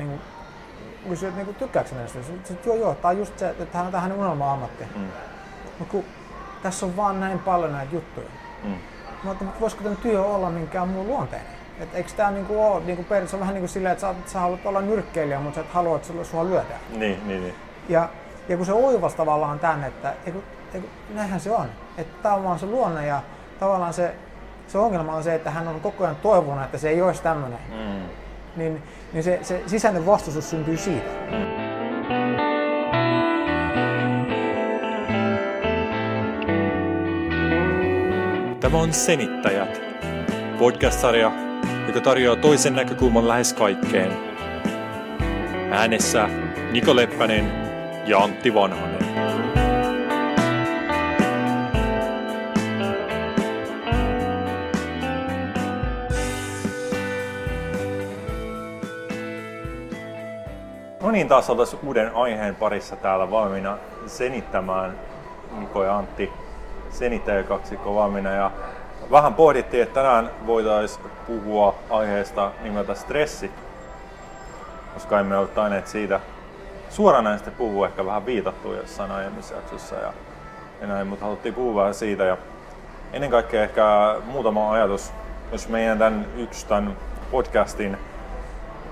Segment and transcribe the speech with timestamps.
[0.00, 0.20] niin kuin,
[1.08, 2.18] kysyy, että niin tykkääkö näistä?
[2.22, 4.84] Sitten joo, joo, tämä on just se, että tämä on tähän unelma-ammatti.
[4.96, 5.06] Mm.
[5.78, 6.04] Mutta kun
[6.62, 8.28] tässä on vaan näin paljon näitä juttuja.
[8.64, 8.74] Mm.
[9.24, 11.60] Mutta voisiko tämä työ olla minkään muun luonteinen?
[11.80, 14.40] Et eikö tämä niinku ole, niinku periaatteessa on vähän niin kuin silleen, että sä, sä
[14.40, 16.80] haluat olla nyrkkeilijä, mutta sä et halua, että sulla, sua lyödään.
[16.90, 17.54] Niin, niin, niin.
[17.88, 18.08] Ja,
[18.48, 20.42] ja kun se oivas tavallaan tänne, että eiku,
[20.74, 21.66] eiku, näinhän se on.
[21.98, 23.22] Että tämä on vaan se luonne ja
[23.60, 24.14] tavallaan se,
[24.66, 27.58] se ongelma on se, että hän on koko ajan toivonut, että se ei olisi tämmöinen.
[27.68, 28.08] Mm.
[28.56, 28.82] Niin,
[29.12, 31.10] niin se, se sisäinen vastustus syntyy siitä.
[38.60, 39.80] Tämä on Senittäjät,
[40.58, 41.32] podcast-sarja,
[41.86, 44.12] joka tarjoaa toisen näkökulman lähes kaikkeen.
[45.70, 46.28] Äänessä
[46.72, 47.52] Niko Leppänen
[48.06, 48.99] ja Antti Vanhanen.
[61.10, 64.94] No niin, taas oltaisiin uuden aiheen parissa täällä valmiina senittämään
[65.58, 66.32] Niko ja Antti
[66.90, 68.30] senittäjäkaksikko valmiina.
[68.30, 68.50] Ja
[69.10, 73.50] vähän pohdittiin, että tänään voitaisiin puhua aiheesta nimeltä stressi,
[74.94, 76.20] koska emme ole tainneet siitä
[76.90, 80.12] suoranaisesti puhua, ehkä vähän viitattu jossain aiemmissa jaksossa ja,
[80.80, 82.24] ja näin, mutta haluttiin puhua vähän siitä.
[82.24, 82.36] Ja
[83.12, 85.12] ennen kaikkea ehkä muutama ajatus,
[85.52, 86.96] jos meidän tämän yksi tämän
[87.30, 87.98] podcastin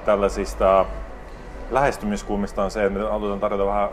[0.05, 0.87] tällaisista
[1.71, 3.89] lähestymiskulmista on se, että me halutaan tarjota vähän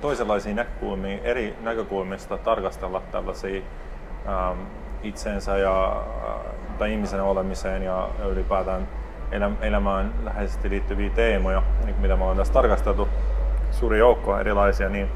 [0.00, 3.62] toisenlaisia näkökulmia, eri näkökulmista tarkastella tällaisia
[4.28, 4.58] ähm,
[5.02, 6.34] itsensä ja, äh,
[6.78, 8.88] tai ihmisen olemiseen ja ylipäätään
[9.60, 13.08] elämään läheisesti liittyviä teemoja, niin mitä me ollaan tässä tarkasteltu,
[13.70, 15.08] suuri joukko erilaisia, niin,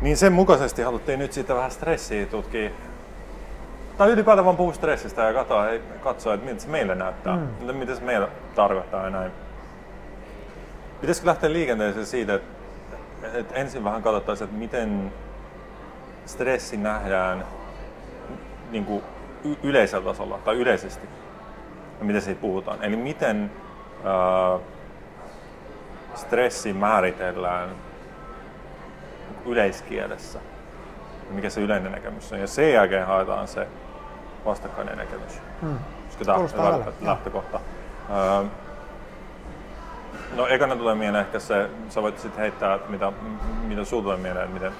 [0.00, 2.70] niin sen mukaisesti haluttiin nyt sitten vähän stressiä tutkia
[3.98, 5.66] tai ylipäätään vaan puhua stressistä ja katsoa,
[6.02, 7.74] katsoa että miltä se meille näyttää, mm.
[7.74, 9.32] mitä se meillä tarkoittaa ja näin.
[11.00, 12.48] Pitäisikö lähteä liikenteeseen siitä, että,
[13.38, 15.12] että ensin vähän katsottaisiin, että miten
[16.26, 17.44] stressi nähdään
[18.70, 19.02] niin kuin
[19.62, 21.08] yleisellä tasolla tai yleisesti
[21.98, 22.82] ja miten siitä puhutaan.
[22.82, 23.50] Eli miten
[24.04, 24.58] ää,
[26.14, 27.68] stressi määritellään
[29.46, 30.38] yleiskielessä
[31.28, 32.40] ja mikä se yleinen näkemys on.
[32.40, 33.66] Ja sen jälkeen haetaan se
[34.44, 35.40] vastakkainen näkemys.
[35.60, 35.78] Hmm.
[36.06, 36.38] Koska tämä
[36.68, 37.60] on lähtökohta.
[38.10, 38.44] Ää,
[40.36, 43.12] no ekana tulee mieleen ehkä se, sä voit sitten heittää, mitä,
[43.62, 44.72] mitä sulla tulee mieleen, että miten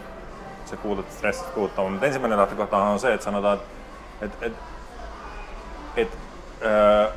[0.64, 1.90] se kuulut stressistä puuttuu.
[1.90, 3.58] Mutta ensimmäinen lähtökohta on se, että sanotaan,
[4.20, 4.52] että et,
[5.96, 6.18] et,
[6.62, 7.08] öö,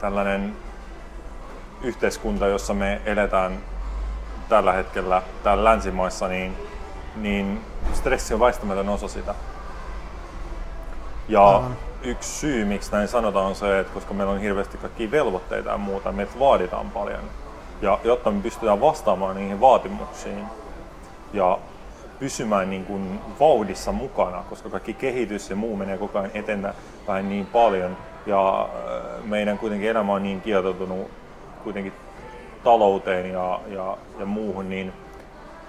[0.00, 0.56] tällainen
[1.82, 3.58] yhteiskunta, jossa me eletään
[4.48, 6.56] tällä hetkellä täällä länsimaissa, niin,
[7.16, 9.34] niin stressi on väistämätön osa sitä.
[11.28, 11.70] Ja Aha.
[12.02, 15.78] Yksi syy, miksi näin sanotaan, on se, että koska meillä on hirveästi kaikkia velvoitteita ja
[15.78, 17.24] muuta, meiltä vaaditaan paljon.
[17.82, 20.44] Ja jotta me pystytään vastaamaan niihin vaatimuksiin
[21.32, 21.58] ja
[22.18, 27.46] pysymään niin kuin vauhdissa mukana, koska kaikki kehitys ja muu menee koko ajan eteenpäin niin
[27.46, 27.96] paljon.
[28.26, 31.10] Ja äh, meidän kuitenkin elämä on niin kietoutunut
[31.64, 31.92] kuitenkin
[32.64, 34.92] talouteen ja, ja, ja muuhun, niin,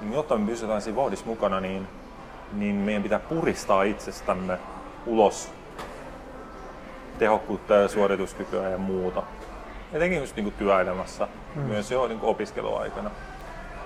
[0.02, 1.88] niin jotta me pysytään siinä vauhdissa mukana, niin,
[2.54, 4.58] niin meidän pitää puristaa itsestämme
[5.06, 5.50] ulos
[7.22, 9.24] tehokkuutta ja suorituskykyä ja muuta.
[9.94, 11.62] Etenkin just niin kuin työelämässä, mm.
[11.62, 13.12] myös jo niin kuin opiskeluaikana.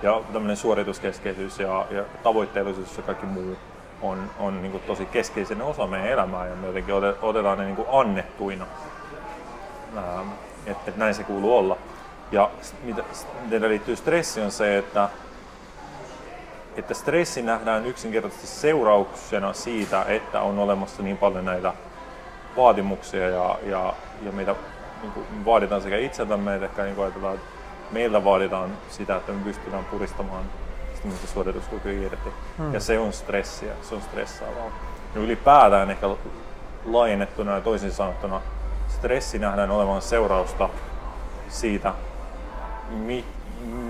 [0.02, 3.56] Ja tämmöinen suorituskeskeisyys ja, ja tavoitteellisuus ja kaikki muu
[4.02, 7.76] on, on niin kuin tosi keskeisen osa meidän elämää ja me jotenkin otetaan ne niin
[7.76, 8.66] kuin annettuina.
[9.96, 10.28] Ähm,
[10.66, 11.76] että et näin se kuuluu olla.
[12.32, 12.50] Ja
[12.82, 13.02] mitä,
[13.50, 15.08] mitä liittyy stressi on se, että,
[16.76, 21.72] että stressi nähdään yksinkertaisesti seurauksena siitä, että on olemassa niin paljon näitä
[22.56, 24.54] vaatimuksia ja, ja, ja meitä
[25.02, 27.46] niin kuin vaaditaan sekä itseltämme että ehkä niin ajatellaan, että
[27.90, 30.44] meillä vaaditaan sitä, että me pystytään puristamaan
[31.14, 32.30] sitä suorituskykyä irti.
[32.58, 32.74] Hmm.
[32.74, 34.70] Ja se on stressiä, se on stressaavaa.
[35.14, 36.06] Ja ylipäätään ehkä
[36.84, 38.40] laajennettuna ja toisin sanottuna
[38.88, 40.68] stressi nähdään olevan seurausta
[41.48, 41.94] siitä,
[42.90, 43.24] mi,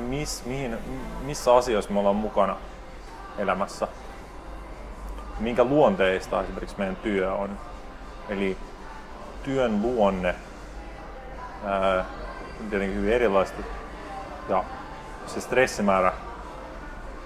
[0.08, 0.78] mis, mihin,
[1.22, 2.56] missä asioissa me ollaan mukana
[3.38, 3.88] elämässä.
[5.40, 7.50] Minkä luonteista esimerkiksi meidän työ on.
[8.28, 8.56] Eli
[9.42, 10.34] työn luonne
[11.64, 12.04] ää,
[12.60, 13.62] on tietenkin hyvin erilaista
[14.48, 14.64] ja
[15.26, 16.12] se stressimäärä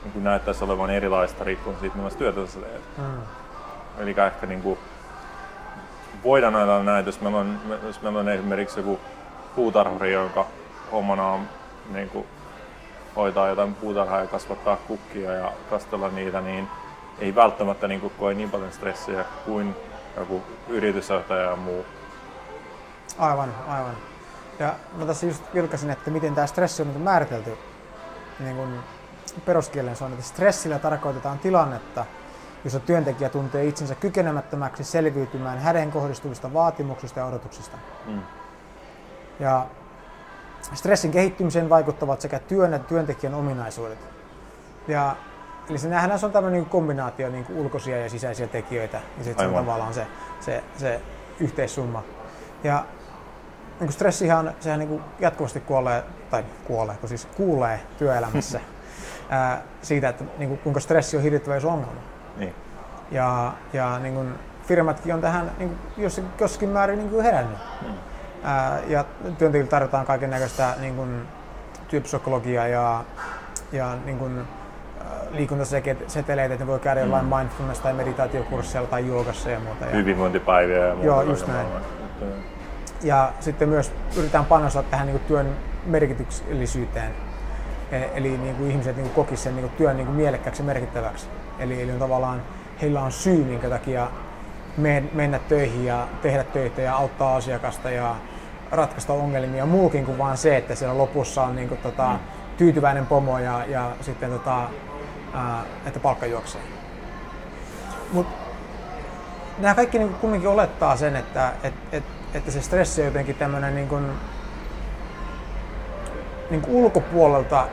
[0.04, 2.82] niin näyttäisi olevan erilaista riippuen siitä, millaista työtä sä teet.
[2.98, 3.22] Mm.
[3.98, 4.78] Eli ehkä niin kuin,
[6.24, 9.00] voidaan ajatella näin, jos meillä, on, jos meillä on esimerkiksi joku
[9.56, 10.46] puutarhuri, jonka
[10.92, 11.48] hommana on
[11.92, 12.26] niin kuin,
[13.16, 16.68] hoitaa jotain puutarhaa ja kasvattaa kukkia ja kastella niitä, niin
[17.18, 19.76] ei välttämättä niin kuin, koe niin paljon stressiä kuin
[20.16, 21.86] joku yritysjohtaja ja muu.
[23.18, 23.96] Aivan, aivan.
[24.58, 27.58] Ja mä tässä just vilkasin, että miten tämä stressi on niin määritelty
[28.40, 28.78] niin kuin
[29.44, 29.96] peruskielen.
[29.96, 32.06] Se on, että stressillä tarkoitetaan tilannetta,
[32.64, 37.76] jossa työntekijä tuntee itsensä kykenemättömäksi selviytymään hänen kohdistuvista vaatimuksista ja odotuksista.
[38.06, 38.22] Mm.
[39.40, 39.66] Ja
[40.74, 43.98] stressin kehittymiseen vaikuttavat sekä työn että työntekijän ominaisuudet.
[44.88, 45.16] Ja,
[45.70, 49.24] eli se nähdään, se on tämmöinen niin kombinaatio niin kuin ulkoisia ja sisäisiä tekijöitä, ja
[49.24, 50.06] sitten se on tavallaan se,
[50.40, 51.00] se, se
[51.40, 52.02] yhteissumma.
[52.64, 52.84] Ja
[53.70, 58.60] niin kuin stressihan sehän niin kuin jatkuvasti kuolee, tai kuolee, kun siis kuulee työelämässä
[59.30, 62.00] ää, siitä, että niin kuin, kuinka stressi on hirvittävä iso ongelma.
[62.36, 62.54] Niin.
[63.10, 64.34] Ja, ja niin kuin,
[64.66, 67.58] firmatkin on tähän niin kuin, jossakin määrin niin kuin herännyt.
[67.82, 67.94] Hmm.
[68.42, 71.28] Ää, ja työntekijöille tarjotaan kaiken näköistä niin kuin,
[71.88, 73.04] työpsykologiaa ja,
[73.72, 74.48] ja niin kuin,
[75.30, 77.32] liikuntaseteleitä, että ne voi käydä jollain mm.
[77.32, 79.84] mindfulness- tai meditaatiokursseilla tai joogassa ja muuta.
[79.84, 79.90] Ja...
[79.90, 81.06] Hyvinvointipäiviä ja muuta.
[81.06, 81.66] Joo, just näin.
[83.02, 85.56] Ja sitten myös yritetään panostaa tähän niin kuin työn
[85.86, 87.10] merkityksellisyyteen.
[87.92, 90.62] E, eli niin kuin ihmiset niin kuin kokisivat sen niin kuin työn niin kuin mielekkääksi
[90.62, 91.26] ja merkittäväksi.
[91.58, 92.42] Eli, eli on tavallaan
[92.82, 94.08] heillä on syy, minkä takia
[95.12, 98.14] mennä töihin ja tehdä töitä ja auttaa asiakasta ja
[98.70, 102.18] ratkaista ongelmia muukin kuin vain se, että siellä lopussa on niin kuin, tota, mm.
[102.56, 104.68] tyytyväinen pomo ja, ja sitten tota,
[105.34, 106.60] ää, että palkka juoksee.
[108.12, 108.26] Mut
[109.58, 112.04] nämä kaikki niin kumminkin olettaa sen, että et, et,
[112.34, 114.06] että se stressi on jotenkin tämmöinen niin kuin,
[116.50, 117.66] niin kuin ulkopuolelta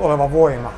[0.00, 0.72] oleva voima,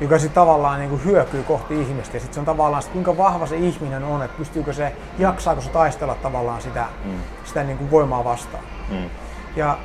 [0.00, 2.16] joka sitten tavallaan niin kuin hyökyy kohti ihmistä.
[2.16, 5.60] Ja sitten se on tavallaan, sit kuinka vahva se ihminen on, että pystyykö se, jaksaako
[5.60, 7.20] se taistella tavallaan sitä, mm.
[7.44, 8.64] sitä niin kuin voimaa vastaan.
[8.90, 9.10] Mm.
[9.56, 9.78] Ja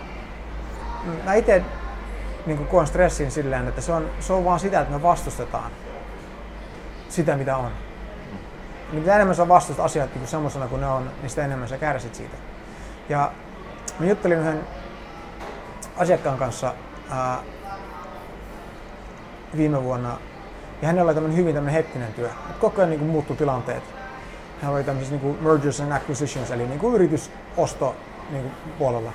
[1.25, 1.63] mä itse
[2.47, 5.71] niin kuin koen stressin silleen, että se on, se on vaan sitä, että me vastustetaan
[7.09, 7.71] sitä, mitä on.
[8.91, 11.77] Niin mitä enemmän sä vastustat asiat niin semmoisena kuin ne on, niin sitä enemmän sä
[11.77, 12.37] kärsit siitä.
[13.09, 13.31] Ja
[13.99, 14.59] mä juttelin yhden
[15.97, 16.73] asiakkaan kanssa
[17.09, 17.37] ää,
[19.57, 20.17] viime vuonna,
[20.81, 22.29] ja hänellä oli tämmöinen hyvin tämmöinen hetkinen työ.
[22.49, 23.83] Et koko ajan niin kuin muuttui tilanteet.
[24.61, 27.95] Hän oli tämmöisissä niin kuin mergers and acquisitions, eli niin kuin yritysosto
[28.29, 29.13] niin kuin puolella.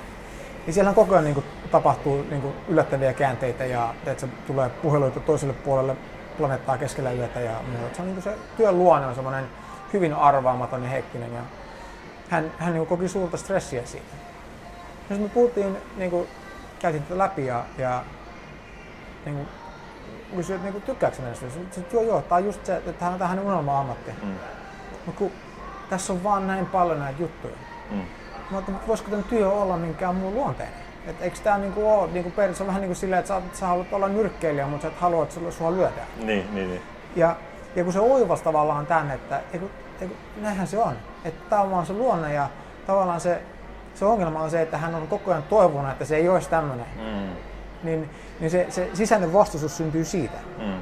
[0.65, 4.69] Niin siellä koko ajan niin kuin, tapahtuu niin kuin, yllättäviä käänteitä ja että se tulee
[4.69, 5.95] puheluita toiselle puolelle
[6.37, 7.95] planeettaa keskellä yötä ja muuta.
[7.95, 9.45] Se, on, niin kuin, se työn luonne on semmoinen
[9.93, 11.41] hyvin arvaamaton ja hektinen ja
[12.29, 14.15] hän, hän niin kuin, koki suurta stressiä siitä.
[15.09, 16.27] Ja me puhuttiin, niin kuin,
[16.79, 18.03] käytiin tätä läpi ja, ja
[19.25, 19.47] niin kuin,
[20.35, 21.45] kysyin, että niin kuin, tykkääkö näistä?
[21.49, 24.11] Sitten joo, joo, tämä on just se, että tämä on hänen unelma-ammatti.
[24.23, 24.33] Mm.
[25.05, 25.31] Mutta kun
[25.89, 27.55] tässä on vaan näin paljon näitä juttuja.
[27.91, 28.03] Mm
[28.51, 30.75] Mä että voisiko tämä työ olla minkään muun luonteinen?
[31.07, 33.93] Et eikö tämä niinku ole, niinku periaatteessa vähän niin kuin silleen, että sä, sä haluat
[33.93, 36.07] olla nyrkkeilijä, mutta sä et halua, että sua lyödään.
[36.17, 36.81] Niin, niin, niin.
[37.15, 37.35] Ja,
[37.75, 39.69] ja kun se oivas tavallaan tänne, että eiku,
[40.01, 40.93] eiku, näinhän se on.
[41.25, 42.49] Että tämä on vaan se luonne ja
[42.87, 43.41] tavallaan se,
[43.95, 46.85] se ongelma on se, että hän on koko ajan toivonut, että se ei olisi tämmöinen.
[46.95, 47.29] Mm.
[47.83, 48.09] Niin,
[48.39, 50.37] niin se, se sisäinen vastustus syntyy siitä.
[50.57, 50.81] Mm.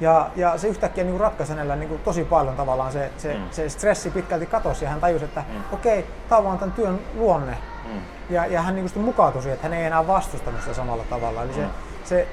[0.00, 3.50] Ja, ja se yhtäkkiä niin ratkaisi hänellä niin kuin tosi paljon tavallaan se, se, mm.
[3.50, 5.62] se stressi pitkälti katosi ja hän tajusi, että mm.
[5.72, 7.58] okei, okay, tämä on vaan tämän työn luonne.
[7.84, 8.00] Mm.
[8.30, 11.42] Ja, ja hän niin kuin mukautui siihen, että hän ei enää vastustanut sitä samalla tavalla.
[11.42, 11.70] Eli se, mm.
[12.04, 12.28] se,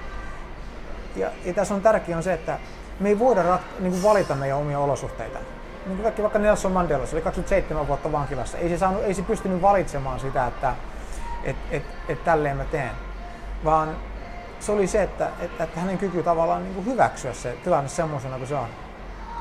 [1.15, 2.59] ja, ja tässä on tärkeää on se, että
[2.99, 5.39] me ei voida rat, niin kuin valita meidän omia olosuhteita.
[5.85, 8.57] Niin kuin vaikka Nelson Mandela, se oli 27 vuotta vankilassa.
[8.57, 10.75] Ei se, saanut, ei se pystynyt valitsemaan sitä, että
[11.43, 12.91] et, et, et tälleen mä teen.
[13.65, 13.95] Vaan
[14.63, 18.37] se oli se, että, että, että hänen kyky tavallaan niin kuin hyväksyä se tilanne semmoisena
[18.37, 18.67] kuin se on.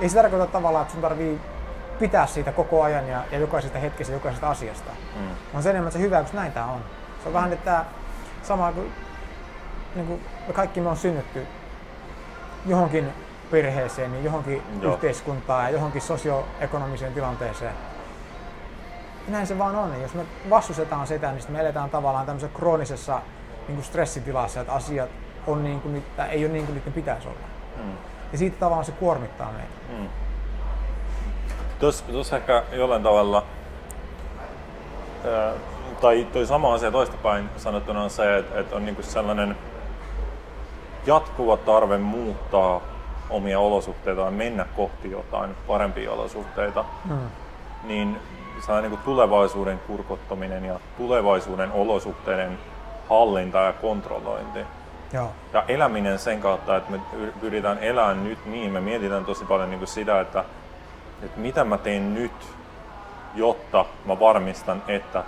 [0.00, 1.40] Ei se tarkoita tavallaan, että sun tarvii
[1.98, 4.90] pitää siitä koko ajan ja, ja jokaisesta hetkestä, jokaisesta asiasta.
[5.16, 5.28] Mm.
[5.54, 6.80] On se enemmän, että se hyväksy, näin tämä on.
[7.22, 7.84] Se on vähän että
[8.42, 8.92] sama kuin,
[9.94, 11.46] niin kuin me kaikki me on synnytty
[12.66, 13.12] johonkin
[13.50, 14.94] perheeseen, niin johonkin Joo.
[14.94, 17.74] yhteiskuntaan ja johonkin sosioekonomiseen tilanteeseen.
[19.26, 20.02] Ja näin se vaan on.
[20.02, 23.22] Jos me vastustetaan sitä, niin me eletään tavallaan tämmöisessä kroonisessa
[23.72, 25.10] niin kuin stressitilassa, että asiat
[25.46, 27.38] on niin kuin, ei ole niin kuin niiden pitäisi olla.
[27.76, 27.92] Mm.
[28.32, 29.72] Ja siitä tavallaan se kuormittaa meitä.
[29.98, 30.08] Mm.
[32.12, 33.44] Tuossa ehkä jollain tavalla,
[35.26, 35.52] ää,
[36.00, 39.56] tai toi sama asia toistapäin sanottuna on se, että, että on niin kuin sellainen
[41.06, 42.80] jatkuva tarve muuttaa
[43.30, 47.18] omia olosuhteita ja mennä kohti jotain parempia olosuhteita, mm.
[47.84, 48.18] niin
[48.80, 52.58] niin kuin tulevaisuuden kurkottaminen ja tulevaisuuden olosuhteiden
[53.12, 54.58] hallinta ja kontrollointi.
[55.12, 55.30] Joo.
[55.52, 57.00] Ja eläminen sen kautta, että me
[57.40, 60.44] pyritään elämään nyt niin, me mietitään tosi paljon niin kuin sitä, että,
[61.22, 62.32] että mitä mä teen nyt,
[63.34, 65.24] jotta mä varmistan, että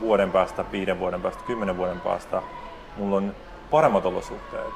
[0.00, 2.42] vuoden päästä, viiden vuoden päästä, kymmenen vuoden päästä
[2.96, 3.34] mulla on
[3.70, 4.74] paremmat olosuhteet,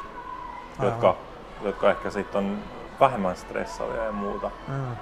[0.83, 1.16] jotka,
[1.62, 2.59] jotka ehkä sitten on
[3.00, 4.50] vähemmän stressaavia ja muuta.
[4.68, 4.97] Mm.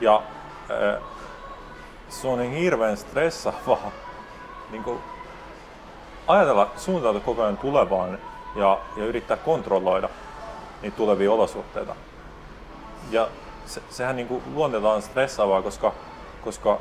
[0.00, 0.22] Ja
[0.70, 1.02] äh,
[2.08, 3.90] se on niin hirveän stressaavaa
[4.70, 5.00] niin kuin
[6.28, 8.18] ajatella, suuntautua koko ajan tulevaan
[8.56, 10.08] ja, ja yrittää kontrolloida
[10.82, 11.94] niitä tulevia olosuhteita.
[13.10, 13.28] Ja
[13.66, 15.92] se, sehän niin luonteeltaan stressaavaa, koska,
[16.44, 16.78] koska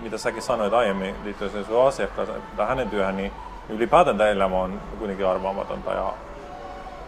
[0.00, 3.32] mitä säkin sanoit aiemmin liittyen sun asiakkaaseen tai hänen työhön, niin
[3.68, 6.12] ylipäätään tämä elämä on kuitenkin arvaamatonta ja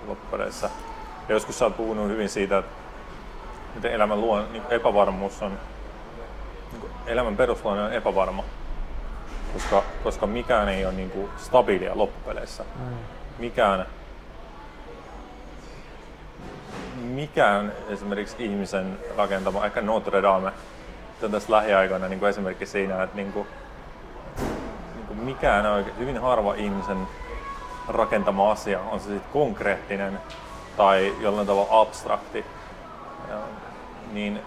[0.08, 0.70] loppupeleissä.
[1.28, 2.72] Ja joskus sä oot puhunut hyvin siitä, että
[3.74, 5.58] miten elämän luon, niin epävarmuus on,
[6.72, 8.44] niin elämän perusluonne on epävarma,
[9.54, 12.62] koska, koska mikään ei ole niin kuin stabiilia loppupeleissä.
[12.62, 12.96] Mm.
[13.38, 13.86] Mikään,
[16.96, 20.52] mikään esimerkiksi ihmisen rakentama, ehkä Notre Dame,
[21.22, 23.46] on tässä lähiaikoina niin kuin esimerkki siinä, että niin kuin,
[24.94, 27.08] niin kuin mikään oikein, hyvin harva ihmisen
[27.88, 30.20] rakentama asia, on se sitten konkreettinen
[30.76, 32.44] tai jollain tavalla abstrakti,
[34.12, 34.40] niin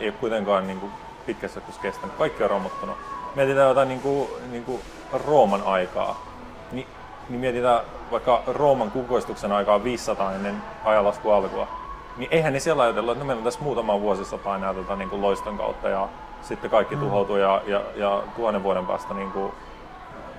[0.00, 0.92] ei ole kuitenkaan niin kuin
[1.26, 2.16] pitkässä kestänyt.
[2.16, 2.96] Kaikki on romuttunut.
[3.34, 4.80] Mietitään jotain niin kuin, niin kuin
[5.26, 6.26] Rooman aikaa,
[6.72, 6.86] niin,
[7.28, 11.68] niin mietitään vaikka Rooman kukoistuksen aikaa 500 ennen ajanlasku alkua,
[12.16, 15.10] niin eihän ne siellä ajatellut, että no meillä on tässä muutama vuosisataa enää tota, niin
[15.10, 16.08] kuin loiston kautta ja
[16.42, 17.00] sitten kaikki mm.
[17.00, 19.52] tuhoutuu ja, ja, ja tuhannen vuoden päästä niin kuin,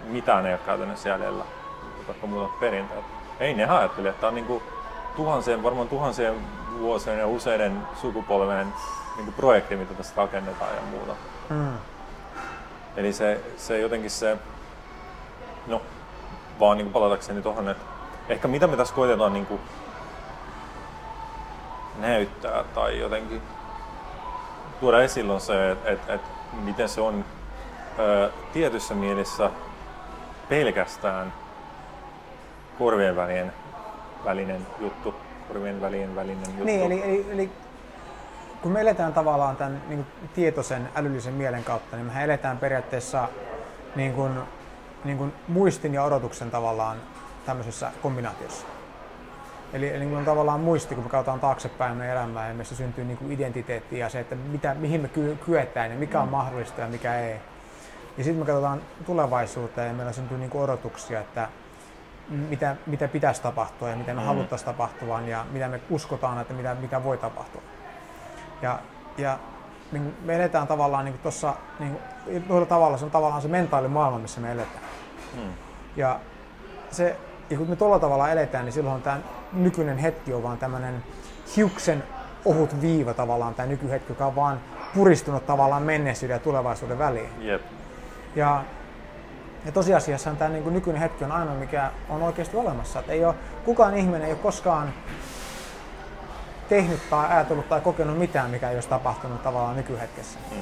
[0.04, 1.44] mitään ei ole käytännössä jäljellä,
[2.08, 3.06] vaikka muuta perinteet.
[3.40, 4.64] Ei ne ajatteli, että tämä on niin kuin,
[5.16, 6.36] tuhansien, varmaan tuhansien
[6.80, 8.68] vuosien ja useiden sukupolven
[9.16, 11.16] niin kuin projekti, mitä tässä rakennetaan ja muuta.
[11.50, 11.74] Mm.
[12.98, 14.38] Eli se, se jotenkin se,
[15.68, 15.82] no
[16.60, 17.84] vaan niin palatakseni tuohon, että
[18.30, 19.62] ehkä mitä me tässä koitetaan niin kuin
[22.00, 23.42] näyttää tai jotenkin
[24.80, 26.28] tuoda esille on se, että, että, että
[26.64, 27.26] miten se on
[28.00, 29.52] ö, tietyssä mielessä
[30.50, 31.34] pelkästään
[32.78, 33.54] korvien välien
[34.26, 35.16] välinen juttu,
[35.48, 36.64] korvien välien välinen juttu.
[36.64, 37.52] Niin, eli, eli, eli
[38.62, 43.28] kun me eletään tavallaan tämän niin kuin tietoisen älyllisen mielen kautta, niin me eletään periaatteessa
[43.96, 44.40] niin kuin,
[45.04, 46.98] niin kuin muistin ja odotuksen tavallaan
[47.46, 48.66] tämmöisessä kombinaatiossa.
[49.74, 53.18] Eli, eli on tavallaan muisti, kun me katsotaan taaksepäin meidän elämää ja meissä syntyy niin
[53.18, 56.32] kuin identiteetti ja se, että mitä, mihin me ky- kyetään ja mikä on mm.
[56.32, 57.36] mahdollista ja mikä ei.
[58.18, 61.50] Ja sitten me katsotaan tulevaisuuteen ja meillä syntyy niin kuin odotuksia, että
[62.30, 64.28] mitä, mitä pitäisi tapahtua ja mitä me mm.
[64.28, 67.62] haluttaisiin tapahtuvan ja mitä me uskotaan, että mitä, mitä voi tapahtua.
[68.62, 68.80] Ja,
[69.18, 69.40] ja
[69.92, 71.98] niin me eletään tavallaan niin tuossa, niin
[72.70, 74.84] tavalla, se on tavallaan se mentaalimaailma, missä me eletään.
[75.36, 75.54] Mm.
[75.96, 76.20] Ja,
[76.92, 77.18] se,
[77.50, 79.20] ja kun me tuolla tavalla eletään, niin silloin tämä
[79.54, 81.04] nykyinen hetki on vaan tämmöinen
[81.56, 82.04] hiuksen
[82.46, 84.60] ohut viiva tavallaan, tämä nykyhetki, joka on vaan
[84.96, 87.30] puristunut tavallaan menneisyyden ja tulevaisuuden väliin.
[87.46, 87.62] Yep.
[88.36, 88.64] Ja
[89.66, 93.00] ja tosiasiassa tämä niin kuin nykyinen hetki on ainoa, mikä on oikeasti olemassa.
[93.00, 94.94] Että ei ole, kukaan ihminen ei ole koskaan
[96.72, 100.40] tehnyt tai ajatellut tai kokenut mitään, mikä ei olisi tapahtunut tavallaan nykyhetkessä.
[100.52, 100.58] Mm.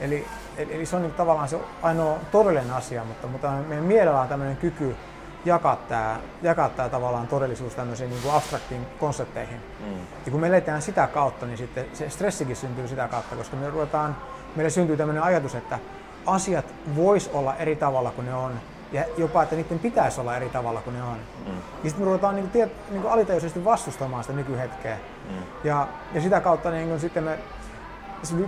[0.00, 4.20] Eli, eli, eli se on niin tavallaan se ainoa todellinen asia, mutta, mutta meidän mielellä
[4.20, 4.96] on tämmöinen kyky
[5.44, 9.60] jakaa tämä, jakaa tämä tavallaan todellisuus tämmöisiin niin kuin abstraktiin konsepteihin.
[9.80, 9.98] Mm.
[10.26, 13.70] Ja kun me eletään sitä kautta, niin sitten se stressikin syntyy sitä kautta, koska me
[13.70, 14.16] ruvetaan,
[14.56, 15.78] meille syntyy tämmöinen ajatus, että
[16.26, 16.64] asiat
[16.96, 18.52] vois olla eri tavalla kuin ne on,
[18.92, 21.18] ja jopa, että niiden pitäisi olla eri tavalla kuin ne on.
[21.46, 21.52] Mm.
[21.54, 24.96] Ja sitten me ruvetaan niin kuin, niin kuin alitajuisesti vastustamaan sitä nykyhetkeä.
[25.30, 25.36] Mm.
[25.64, 27.38] Ja, ja sitä kautta niin kuin, sitten me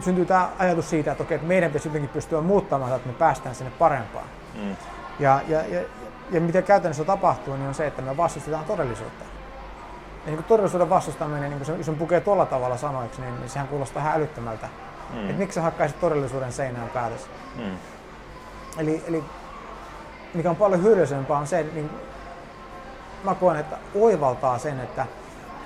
[0.00, 3.54] syntyy tämä ajatus siitä, että, okei, että meidän pitäisi jotenkin pystyä muuttamaan, että me päästään
[3.54, 4.26] sinne parempaan.
[4.54, 4.76] Mm.
[5.18, 5.80] Ja, ja, ja,
[6.30, 9.24] ja mitä käytännössä tapahtuu, niin on se, että me vastustetaan todellisuutta.
[10.24, 13.40] Ja niin kuin todellisuuden vastustaminen, niin kuin se, jos on pukee tuolla tavalla sanoiksi, niin,
[13.40, 14.68] niin sehän kuulostaa ihan älyttömältä.
[15.12, 15.20] Mm.
[15.20, 17.30] Että miksi sä hakkaisit todellisuuden seinään päätös.
[17.56, 17.76] Mm.
[18.78, 19.24] Eli, eli
[20.34, 21.90] mikä on paljon hyödyllisempää on se, niin
[23.24, 25.06] mä koen, että oivaltaa sen, että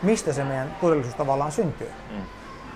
[0.02, 1.90] mistä se meidän todellisuus tavallaan syntyy.
[2.10, 2.22] Mm.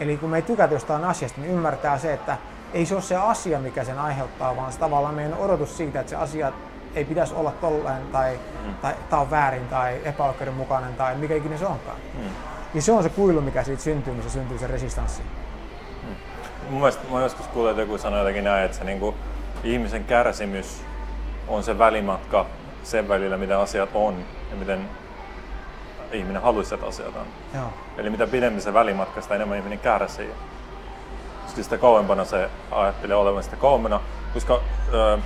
[0.00, 2.36] Eli kun me ei tykätä jostain asiasta, niin ymmärtää se, että
[2.74, 6.10] ei se ole se asia, mikä sen aiheuttaa, vaan se tavallaan meidän odotus siitä, että
[6.10, 6.52] se asia
[6.94, 8.74] ei pitäisi olla tolleen tai, mm.
[8.74, 11.96] tai tämä on väärin tai epäoikeudenmukainen tai mikä ikinä se onkaan.
[12.14, 12.30] Mm.
[12.74, 15.22] Ja se on se kuilu, mikä siitä syntyy, missä syntyy se resistanssi.
[15.22, 16.14] Mm.
[16.70, 19.16] Mun mielestä mä joskus kuullut, että joku sanoi jotenkin näin, että se niin kuin,
[19.64, 20.82] ihmisen kärsimys
[21.48, 22.46] on se välimatka
[22.82, 24.88] sen välillä, mitä asiat on ja miten
[26.12, 27.26] ihminen haluaisi, että asiat on.
[27.54, 27.70] Joo.
[27.98, 30.30] Eli mitä pidempi se välimatka, sitä enemmän ihminen kärsii.
[31.46, 34.00] Sitten sitä kauempana se ajattelee olevan sitä kauempana,
[34.34, 34.60] koska
[34.94, 35.18] ö,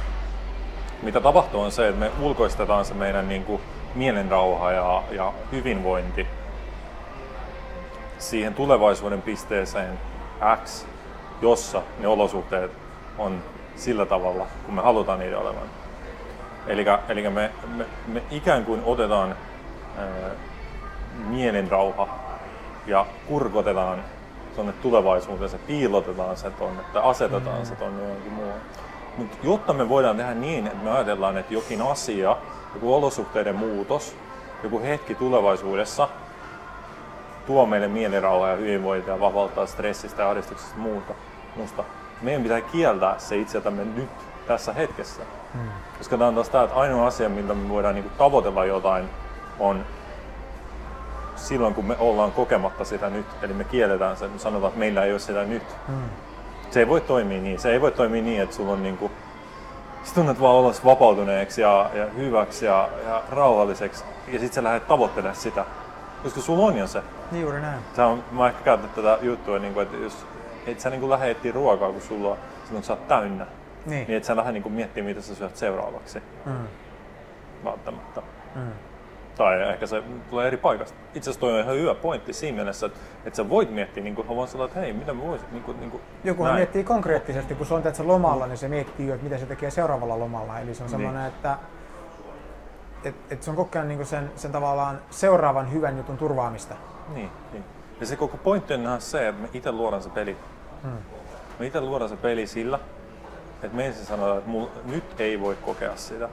[1.02, 3.62] mitä tapahtuu on se, että me ulkoistetaan se meidän niin kuin,
[3.94, 6.26] mielenrauha ja, ja hyvinvointi
[8.18, 9.98] siihen tulevaisuuden pisteeseen
[10.64, 10.84] X,
[11.42, 12.70] jossa ne olosuhteet
[13.18, 13.42] on
[13.76, 15.85] sillä tavalla, kun me halutaan niiden olevan.
[16.66, 19.36] Eli, eli me, me, me ikään kuin otetaan
[19.98, 20.30] ää,
[21.28, 22.08] mielenrauha
[22.86, 24.04] ja kurkotetaan
[24.54, 27.64] tuonne tulevaisuuteen, se piilotetaan se tuonne tai asetetaan mm.
[27.64, 28.60] se tuonne johonkin muualle.
[29.16, 32.36] Mutta jotta me voidaan tehdä niin, että me ajatellaan, että jokin asia,
[32.74, 34.16] joku olosuhteiden muutos,
[34.62, 36.08] joku hetki tulevaisuudessa
[37.46, 41.14] tuo meille mielirauhaa ja hyvinvointia ja vapauttaa stressistä ja ahdistuksesta muuta,
[41.56, 41.84] muusta.
[42.22, 44.10] Meidän pitää kieltää se itseltämme nyt
[44.46, 45.22] tässä hetkessä.
[45.52, 45.68] Hmm.
[45.98, 49.10] Koska tämä on taas tämä, että ainoa asia, millä me voidaan niinku tavoitella jotain,
[49.58, 49.84] on
[51.36, 53.26] silloin, kun me ollaan kokematta sitä nyt.
[53.42, 55.62] Eli me kielletään sen, me sanotaan, että meillä ei ole sitä nyt.
[55.86, 56.08] Hmm.
[56.70, 57.58] Se ei voi toimia niin.
[57.58, 59.10] Se ei voi toimia niin, että sulla on niinku,
[60.04, 64.04] sä tunnet vaan olos vapautuneeksi ja, ja hyväksi ja, ja rauhalliseksi.
[64.26, 65.64] Ja sitten sä lähdet tavoittelemaan sitä.
[66.22, 67.02] Koska sulla on jo se.
[67.32, 67.80] Juuri näin.
[67.96, 70.26] Sä on, mä ehkä käytän tätä juttua, niin kuin, että jos
[70.66, 73.46] et sä niin lähde etsiä ruokaa, kun sulla silloin sä oot täynnä.
[73.86, 74.06] Niin.
[74.06, 76.22] niin et sä lähde niin miettimään, mitä sä syöt seuraavaksi.
[76.46, 76.52] Mm.
[77.64, 78.22] Välttämättä.
[78.54, 78.72] Mm.
[79.36, 80.98] Tai ehkä se tulee eri paikasta.
[81.14, 84.14] Itse asiassa toi on ihan hyvä pointti siinä mielessä, että, että sä voit miettiä niin
[84.14, 85.48] kuin, vaan että hei, mitä mä voisin...
[85.52, 86.56] Niin kuin, niin kuin, Joku näin.
[86.56, 89.70] miettii konkreettisesti, kun se on että lomalla, niin se miettii jo, että mitä se tekee
[89.70, 90.60] seuraavalla lomalla.
[90.60, 91.34] Eli se on semmoinen, niin.
[91.34, 91.58] että
[93.04, 96.74] et, et se on koko ajan niin sen, sen tavallaan seuraavan hyvän jutun turvaamista.
[97.14, 97.64] Niin, niin.
[98.00, 100.36] Ja se koko pointti on se, että me itse luodaan se peli.
[100.82, 100.98] Hmm.
[101.58, 102.78] Me itse luodaan se peli sillä,
[103.62, 106.28] että me ensin sanotaan, että mul, nyt ei voi kokea sitä.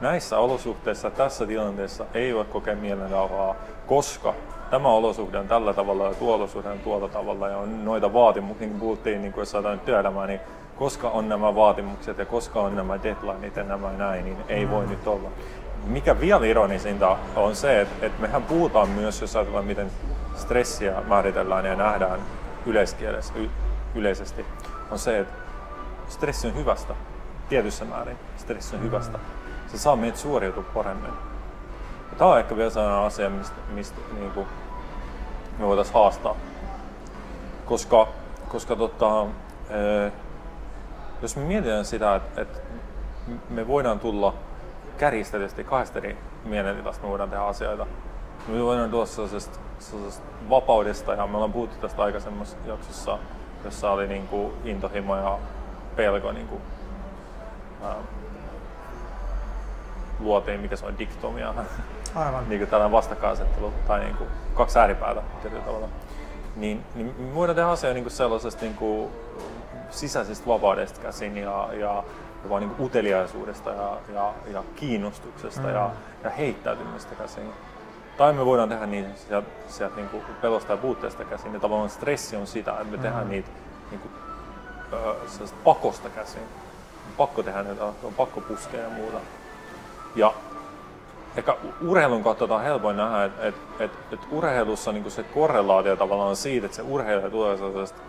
[0.00, 3.54] Näissä olosuhteissa, tässä tilanteessa ei voi kokea mielenrauhaa,
[3.86, 4.34] koska
[4.70, 8.60] tämä olosuhde on tällä tavalla ja tuo olosuhde on tuolla tavalla ja on noita vaatimuksia,
[8.60, 10.40] niin kuin puhuttiin, niin kuin jos saadaan työelämää, niin
[10.78, 14.86] koska on nämä vaatimukset ja koska on nämä deadlineit ja nämä näin, niin ei voi
[14.86, 15.28] nyt olla.
[15.86, 19.90] Mikä vielä ironisinta on se, että, että mehän puhutaan myös, jos ajatellaan miten
[20.36, 22.20] stressiä määritellään ja nähdään
[22.66, 23.50] yleiskielessä y-
[23.94, 24.46] yleisesti,
[24.90, 25.45] on se, että
[26.08, 26.94] stressi on hyvästä
[27.48, 28.18] tietyssä määrin.
[28.36, 29.18] Stressi on hyvästä.
[29.66, 31.10] Se saa meitä suoriutua paremmin.
[32.10, 34.46] Ja tämä on ehkä vielä sellainen asia, mistä, mistä niin kuin
[35.58, 36.36] me voitaisiin haastaa.
[37.64, 38.08] Koska,
[38.48, 39.26] koska tota,
[39.70, 40.12] ee,
[41.22, 42.58] jos me mietitään sitä, että, että
[43.50, 44.34] me voidaan tulla
[44.98, 47.86] kärjistetysti kahdesta eri mielentilasta, me voidaan tehdä asioita.
[48.48, 53.18] Me voidaan tulla sellaisesta, sellaisesta vapaudesta, ja me ollaan puhuttu tästä aikaisemmassa jaksossa,
[53.64, 55.38] jossa oli niin kuin intohimo ja
[55.96, 56.60] pelko niin kuin,
[57.82, 57.96] ää,
[60.20, 61.54] luotiin, mikä se on, diktomia.
[62.14, 62.44] Aivan.
[62.48, 65.88] niin kuin tällainen vastakkainasettelu tai niin kuin kaksi ääripäätä tietyllä tavalla.
[66.56, 69.10] Niin, niin me voidaan tehdä asioita niin sellaisesta niin kuin
[69.90, 72.04] sisäisestä vapaudesta käsin ja, ja
[72.48, 75.68] vaan niin kuin uteliaisuudesta ja, ja, ja kiinnostuksesta mm.
[75.68, 75.90] ja,
[76.24, 77.52] ja heittäytymistä käsin.
[78.16, 81.54] Tai me voidaan tehdä niin sieltä, sieltä niin kuin pelosta ja puutteesta käsin.
[81.54, 83.02] Ja tavallaan stressi on sitä, että me mm.
[83.02, 83.48] tehdään niitä
[83.90, 84.12] niin kuin,
[84.92, 86.42] äh, pakosta käsin.
[87.06, 89.18] On pakko tehdä näitä, on pakko puskea ja muuta.
[90.16, 90.34] Ja
[91.36, 96.30] ehkä urheilun kautta on helpoin nähdä, että et, et, et urheilussa niin se korrelaatio tavallaan
[96.30, 98.00] on siitä, että se urheilija tulee sellaisesta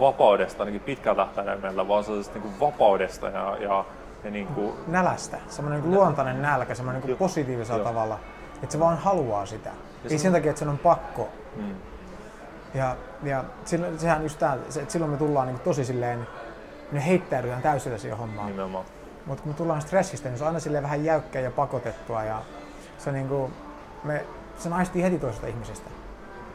[0.00, 3.84] vapaudesta ainakin pitkällä tähtäimellä, vaan sellaisesta niin vapaudesta ja, ja,
[4.24, 4.72] ja niin kuin...
[4.86, 7.88] Nälästä, semmoinen niin luontainen nälkä, semmoinen niin positiivisella Joo.
[7.88, 8.18] tavalla,
[8.54, 9.68] että se vaan haluaa sitä.
[9.68, 10.18] Ja Ei se...
[10.18, 11.28] sen takia, että sen on pakko.
[11.56, 11.74] Hmm.
[12.74, 16.26] Ja, ja silloin, sehän just tää, se, että silloin me tullaan niin tosi silleen,
[16.92, 18.46] me heittäydytään täysillä siihen hommaan.
[18.46, 18.84] Nimenomaan.
[19.26, 22.42] Mutta kun me tullaan stressistä, niin se on aina silleen vähän jäykkää ja pakotettua ja
[22.98, 23.52] se, niin kuin,
[24.04, 24.26] me,
[24.58, 25.90] se naistii heti toisesta ihmisestä.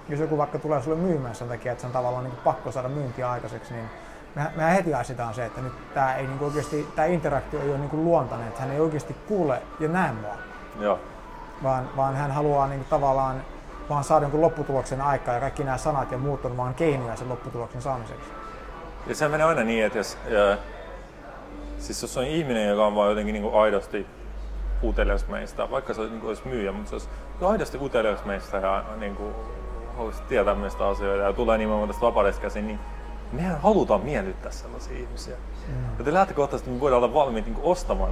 [0.10, 2.90] Jos joku vaikka tulee sulle myymään sen takia, että se on tavallaan niin pakko saada
[2.90, 3.90] myyntiä aikaiseksi, niin
[4.36, 7.78] mehän, mehän heti aistetaan se, että nyt tämä ei niin oikeasti, tämä interaktio ei ole
[7.78, 10.36] niin luontainen, että hän ei oikeasti kuule ja näe mua.
[10.80, 11.00] Joo.
[11.64, 13.42] Vaan, vaan hän haluaa niin kuin, tavallaan
[13.90, 17.30] vaan saada jonkun lopputuloksen aikaa ja kaikki nämä sanat ja muut on vaan keinoja sen
[17.30, 18.32] lopputuloksen saamiseksi.
[19.08, 20.58] Ja se menee aina niin, että jos, ja,
[21.80, 24.08] siis jos on ihminen, joka on vaan jotenkin niin aidosti
[24.84, 27.10] utelias meistä, vaikka se niin olisi myyjä, mutta se olisi
[27.42, 29.34] aidosti utelias meistä ja niin kuin,
[29.98, 32.80] haluaisi tietää meistä asioita ja tulee nimenomaan tästä vapaudesta käsin, niin
[33.32, 35.36] mehän halutaan miellyttää sellaisia ihmisiä.
[35.68, 35.98] Mm.
[35.98, 38.12] Joten lähtökohtaisesti me voidaan olla valmiit niin ostamaan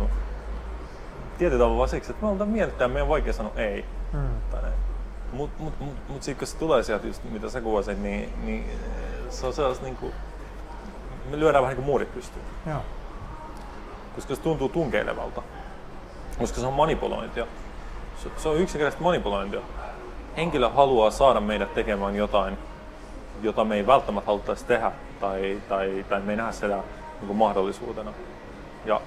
[1.37, 3.85] tietyllä tavalla siksi, että me halutaan miellyttää, meidän on vaikea sanoa ei.
[4.13, 4.19] Mm.
[5.35, 8.65] Mutta mut, mut, mut sitten kun se tulee sieltä, just, mitä sä kuvasit, niin, niin
[9.29, 10.13] se on sellaista niin kuin,
[11.29, 12.45] me lyödään vähän niin kuin muurit pystyyn.
[12.67, 12.81] Joo.
[14.15, 15.41] Koska se tuntuu tunkeilevalta.
[16.39, 17.47] Koska se on manipulointia.
[18.23, 19.61] Se, se on yksinkertaisesti manipulointia.
[20.37, 22.57] Henkilö haluaa saada meidät tekemään jotain,
[23.41, 27.37] jota me ei välttämättä haluttaisi tehdä tai, tai, tai me ei nähdä sitä niin kuin
[27.37, 28.13] mahdollisuutena.
[28.85, 29.01] Ja,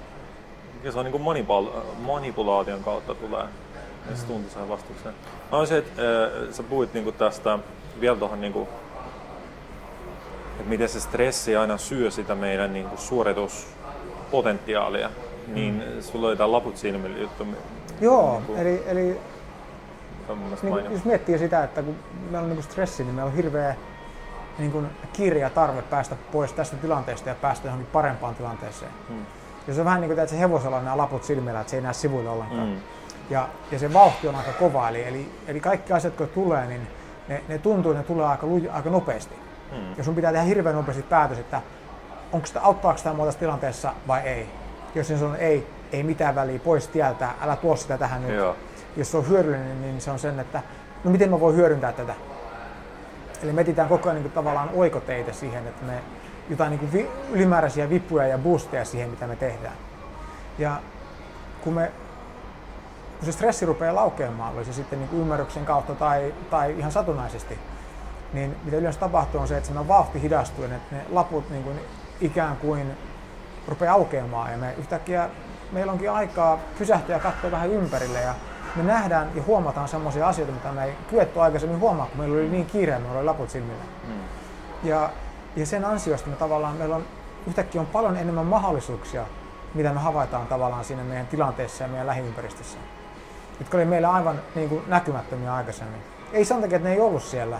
[0.83, 3.45] ja se on niin kuin manipula- manipulaation kautta tulee
[4.09, 5.15] ja se tuntui sen vastukseen.
[5.51, 6.07] No se, että äh,
[6.51, 7.59] sä puhuit niinku tästä
[8.01, 8.67] vielä tuohon, niinku,
[10.51, 15.09] että miten se stressi aina syö sitä meidän niinku, suorituspotentiaalia.
[15.47, 15.53] Mm.
[15.53, 17.47] Niin sulla oli jotain laput silmillä juttu.
[18.01, 19.19] Joo, niinku, eli, eli
[20.61, 21.95] niin, jos miettii sitä, että kun
[22.31, 23.75] meillä on niin stressi, niin meillä on hirveä
[24.59, 28.91] niin kuin kiire ja tarve päästä pois tästä tilanteesta ja päästä johonkin parempaan tilanteeseen.
[29.07, 29.25] Hmm.
[29.67, 31.81] Ja se on vähän niin kuin että se hevosella nämä laput silmillä, että se ei
[31.81, 32.67] näe sivuille ollenkaan.
[32.67, 32.77] Mm.
[33.29, 36.87] Ja, ja se vauhti on aika kova, eli, eli, eli kaikki asiat kun tulee, niin
[37.27, 39.35] ne, ne tuntuu, että ne tulee aika, aika nopeasti.
[39.71, 39.97] Mm.
[39.97, 41.61] Ja sun pitää tehdä hirveän nopeasti päätös, että
[42.31, 44.49] onko sitä, auttaako tämä mua tässä tilanteessa vai ei.
[44.95, 48.35] Jos se on ei, ei mitään väliä, pois tieltä, älä tuo sitä tähän nyt.
[48.35, 48.55] Joo.
[48.97, 50.61] Jos se on hyödyllinen, niin se on sen, että
[51.03, 52.13] no miten mä voin hyödyntää tätä.
[53.43, 55.93] Eli me etsitään koko ajan niin kuin, tavallaan oikoteitä siihen, että me
[56.49, 59.75] jotain niin kuin vi, ylimääräisiä vippuja ja boosteja siihen, mitä me tehdään.
[60.57, 60.81] Ja
[61.63, 61.91] kun, me,
[63.19, 66.91] kun se stressi rupeaa laukeamaan, oli se sitten niin kuin ymmärryksen kautta tai, tai ihan
[66.91, 67.59] satunnaisesti,
[68.33, 71.63] niin mitä yleensä tapahtuu on se, että se vauhti hidastuu ja ne, ne laput niin
[71.63, 71.79] kuin
[72.21, 72.97] ikään kuin
[73.67, 75.29] rupeaa aukeamaan ja me yhtäkkiä
[75.71, 78.35] meillä onkin aikaa pysähtyä ja katsoa vähän ympärille ja
[78.75, 82.49] me nähdään ja huomataan sellaisia asioita, mitä me ei kyetty aikaisemmin huomaa, kun meillä oli
[82.49, 83.83] niin kiire, meillä oli laput silmillä.
[84.07, 84.13] Mm.
[84.83, 85.09] Ja,
[85.55, 87.05] ja sen ansiosta me tavallaan, meillä on
[87.47, 89.25] yhtäkkiä on paljon enemmän mahdollisuuksia,
[89.73, 92.77] mitä me havaitaan tavallaan siinä meidän tilanteessa ja meidän lähiympäristössä.
[93.59, 96.01] Jotka oli meillä aivan niin kuin näkymättömiä aikaisemmin.
[96.33, 97.59] Ei sen takia, että ne ei ollut siellä,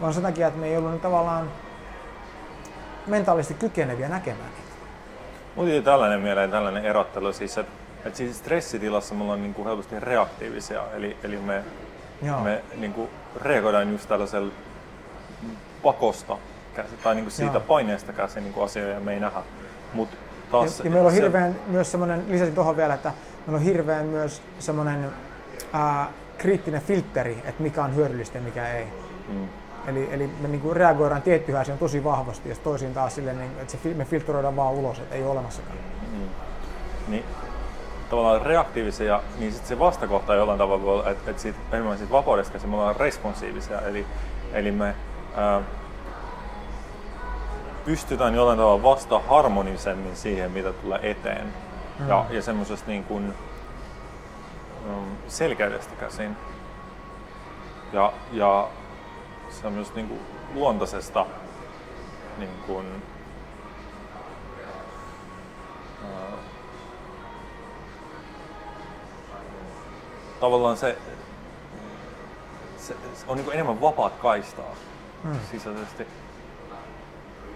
[0.00, 1.50] vaan sen takia, että me ei ollut niin tavallaan
[3.06, 4.68] mentaalisesti kykeneviä näkemään niitä.
[5.56, 7.72] Mutta tällainen mieleen, tällainen erottelu siis, että
[8.04, 11.64] et siis stressitilassa me ollaan niinku helposti reaktiivisia, eli, eli me,
[12.42, 14.52] me niinku reagoidaan just tällaisella
[15.82, 16.36] pakosta
[16.74, 17.60] käsi, tai niinku siitä Joo.
[17.60, 19.42] paineesta käsin niinku asioita me ei nähdä.
[19.92, 20.08] Mut
[20.50, 23.12] taas, ja, ja meillä on hirveän se, myös semmoinen, lisäsin tuohon vielä, että
[23.46, 25.10] meillä on hirveän myös semmoinen
[25.72, 28.86] ää, kriittinen filtteri, että mikä on hyödyllistä ja mikä ei.
[29.28, 29.48] Mm.
[29.86, 33.50] Eli, eli me niin kuin reagoidaan tiettyihin asioihin tosi vahvasti ja toisiin taas silleen, niin,
[33.60, 35.76] että se, me filtroidaan vaan ulos, että ei ole olemassakaan.
[36.12, 36.28] Mm.
[37.08, 37.24] Niin,
[38.10, 42.76] tavallaan reaktiivisia, niin sitten se vastakohta jollain tavalla, että, että siitä, enemmän siitä vapaudesta me
[42.76, 44.06] ollaan responsiivisia, eli,
[44.52, 44.94] eli me
[45.36, 45.62] ää,
[47.84, 51.46] pystytään jollain tavalla vasta harmonisemmin siihen, mitä tulee eteen.
[51.98, 52.08] Mm.
[52.08, 53.34] Ja, ja semmoisesta niin kuin,
[55.28, 56.36] selkeydestä käsin.
[57.92, 58.68] Ja, ja
[59.50, 60.20] semmoisesta niin kuin
[60.54, 61.26] luontaisesta
[62.38, 63.02] niin kuin,
[70.40, 70.98] tavallaan se,
[72.76, 74.74] se, se on niin enemmän vapaat kaistaa
[75.24, 75.40] mm.
[75.50, 76.06] sisäisesti.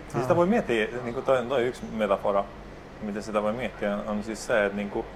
[0.08, 2.44] Siis sitä voi miettiä, niin kuin toi, toi yksi metafora,
[3.02, 5.06] miten sitä voi miettiä, on siis se, että niin kuin,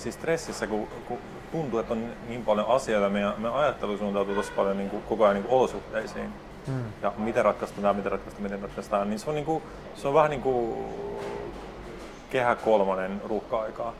[0.00, 1.18] siis stressissä, kun, kun
[1.52, 5.24] tuntuu, että on niin paljon asioita, meidän, meidän ajattelu suuntautuu tosi paljon niin kuin, koko
[5.24, 6.32] ajan niin kuin olosuhteisiin.
[6.66, 6.84] Mm.
[7.02, 9.62] Ja miten ratkaistaan, miten ratkaistaan, miten ratkaistaan, niin se on, niin kuin,
[9.94, 10.84] se on vähän niin kuin
[12.30, 13.92] kehä kolmonen ruuhka-aikaa.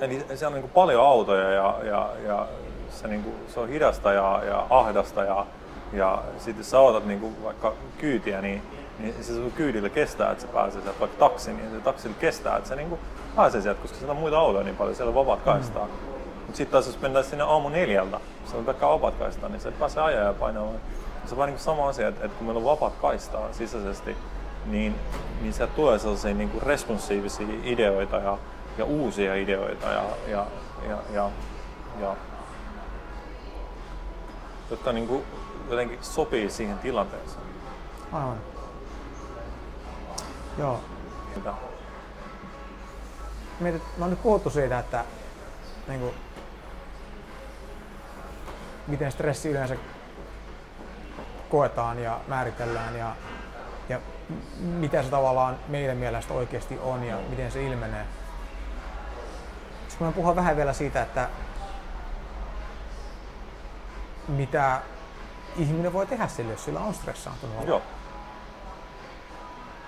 [0.00, 2.46] Eli siellä on niin kuin paljon autoja ja, ja, ja
[2.90, 5.46] se, niin kuin, se on hidasta ja, ja ahdasta ja,
[5.92, 8.62] ja sitten sä otat niin kuin vaikka kyytiä, niin,
[8.98, 12.56] niin se sun kyydillä kestää, että se pääsee sieltä vaikka taksi, niin se taksilla kestää,
[12.56, 13.00] että se niin kuin
[13.36, 15.84] pääsee sieltä, koska siellä on muita autoja niin paljon, siellä on vapaat kaistaa.
[15.84, 15.90] Mm.
[16.46, 19.70] Mutta sitten taas jos mennään sinne aamu neljältä, se on pelkkää vapaat kaistaa, niin se
[19.70, 20.74] pääsee ajaa ja painamaan.
[21.26, 24.16] Se on vähän niin kuin sama asia, että, että kun meillä on vapaat kaistaa sisäisesti,
[24.66, 24.94] niin,
[25.40, 28.38] niin sieltä tulee sellaisia niin kuin responsiivisia ideoita ja
[28.78, 30.46] ja uusia ideoita ja, ja,
[30.88, 31.30] ja, ja,
[32.00, 32.16] ja
[34.70, 35.24] jotka niin kuin
[35.70, 37.42] jotenkin sopii siihen tilanteeseen.
[38.12, 38.36] Aivan.
[40.58, 40.80] Joo.
[41.36, 41.54] Mitä?
[43.60, 45.04] Mietit, mä oon nyt puhuttu siitä, että
[45.88, 46.14] niin kuin,
[48.86, 49.76] miten stressi yleensä
[51.48, 53.16] koetaan ja määritellään ja,
[53.88, 54.00] ja
[54.60, 58.06] mitä se tavallaan meidän mielestä oikeasti on ja miten se ilmenee.
[59.88, 61.28] Sitten mä puhun vähän vielä siitä, että
[64.28, 64.80] mitä
[65.56, 67.66] ihminen voi tehdä sille, jos sillä on stressaantunut.
[67.66, 67.82] Joo.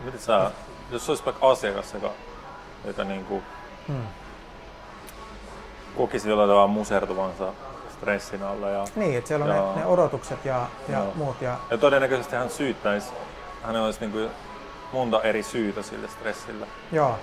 [0.01, 0.51] Miten sä,
[0.91, 2.11] jos olisi vaikka asiakas, joka,
[2.85, 3.43] joka niin kuin
[3.89, 4.07] hmm.
[5.97, 7.53] kokisi jollain tavalla musertuvansa
[7.93, 8.71] stressin alla.
[8.71, 11.41] Ja, niin, että siellä on ja, ne, ne odotukset ja, ja muut.
[11.41, 11.57] Ja...
[11.71, 13.09] ja todennäköisesti hän syyttäisi,
[13.63, 14.31] hän olisi niin kuin
[14.93, 16.67] monta eri syytä sille stressille.
[16.93, 17.19] Joo,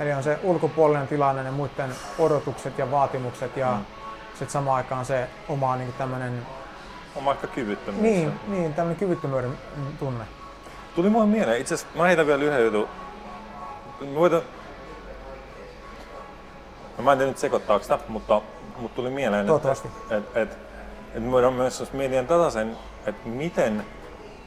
[0.00, 3.84] Eli on se ulkopuolinen tilanne, ne muiden odotukset ja vaatimukset ja mm.
[4.28, 6.46] sitten samaan aikaan se oma niin tämmöinen...
[7.16, 8.02] Oma ehkä kyvyttömyys.
[8.02, 9.58] Niin, niin tämmöinen kyvyttömyyden
[9.98, 10.24] tunne.
[10.94, 12.88] Tuli mulle mieleen, itse asiassa mä heitän vielä yhden jutun.
[14.14, 14.42] Voitan...
[17.00, 18.40] No, mä en tiedä nyt sekoittaako sitä, mutta,
[18.76, 23.28] mutta tuli mieleen, että, että, että, että, me voidaan myös, jos mietitään tätä sen, että
[23.28, 23.84] miten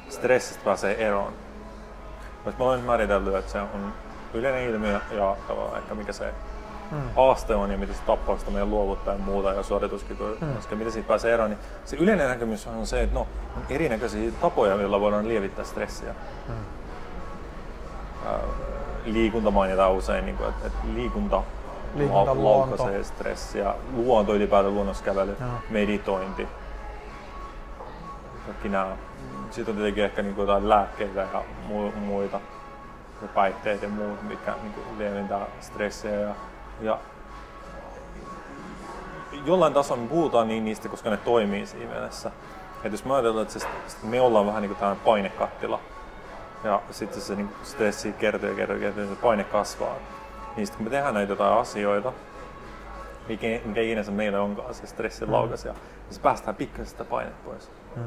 [0.10, 1.34] stressistä pääsee eroon.
[2.46, 3.94] Jos me ollaan määritelty, että se on
[4.34, 6.34] yleinen ilmiö ja tavallaan ehkä mikä se
[6.92, 7.02] hmm.
[7.16, 10.56] haaste on ja miten se tappaa sitä meidän luovuutta ja muuta ja suorituskykyä, hmm.
[10.56, 14.32] koska miten siitä pääsee eroon, niin se yleinen näkemys on se, että no, on erinäköisiä
[14.42, 16.16] tapoja, joilla voidaan lievittää stressiä.
[16.48, 16.56] Hmm.
[19.06, 21.44] liikunta mainitaan usein, niin kuin, että, että liikunta,
[21.96, 22.76] Liikunta, luonto.
[22.76, 25.50] laukaisee stressiä, luonto ylipäätään, luonnoskävely, Joo.
[25.70, 26.48] meditointi,
[28.46, 28.98] kaikki nämä.
[29.52, 32.40] Sitten on tietenkin ehkä niin jotain lääkkeitä ja mu- muita,
[33.22, 36.12] ja päihteet ja muut, mitkä niin lieventää stressiä.
[36.12, 36.36] Ja,
[36.82, 36.98] ja
[39.46, 42.32] jollain tasolla me puhutaan niin niistä, koska ne toimii siinä mielessä.
[42.76, 43.68] Että jos me ajatellaan, että se,
[44.04, 45.80] me ollaan vähän niin kuin tämmöinen painekattila,
[46.64, 49.96] ja sitten se niin stressi kertyy ja kertyy ja kertyy, se paine kasvaa.
[50.56, 52.13] Niin sitten kun me tehdään näitä jotain asioita,
[53.28, 55.34] mikä, mikä ikinä se meille onkaan, se stressin Mm.
[55.34, 57.72] laukaisija, niin se päästään pikkasen sitä painetta pois.
[57.96, 58.04] Mm.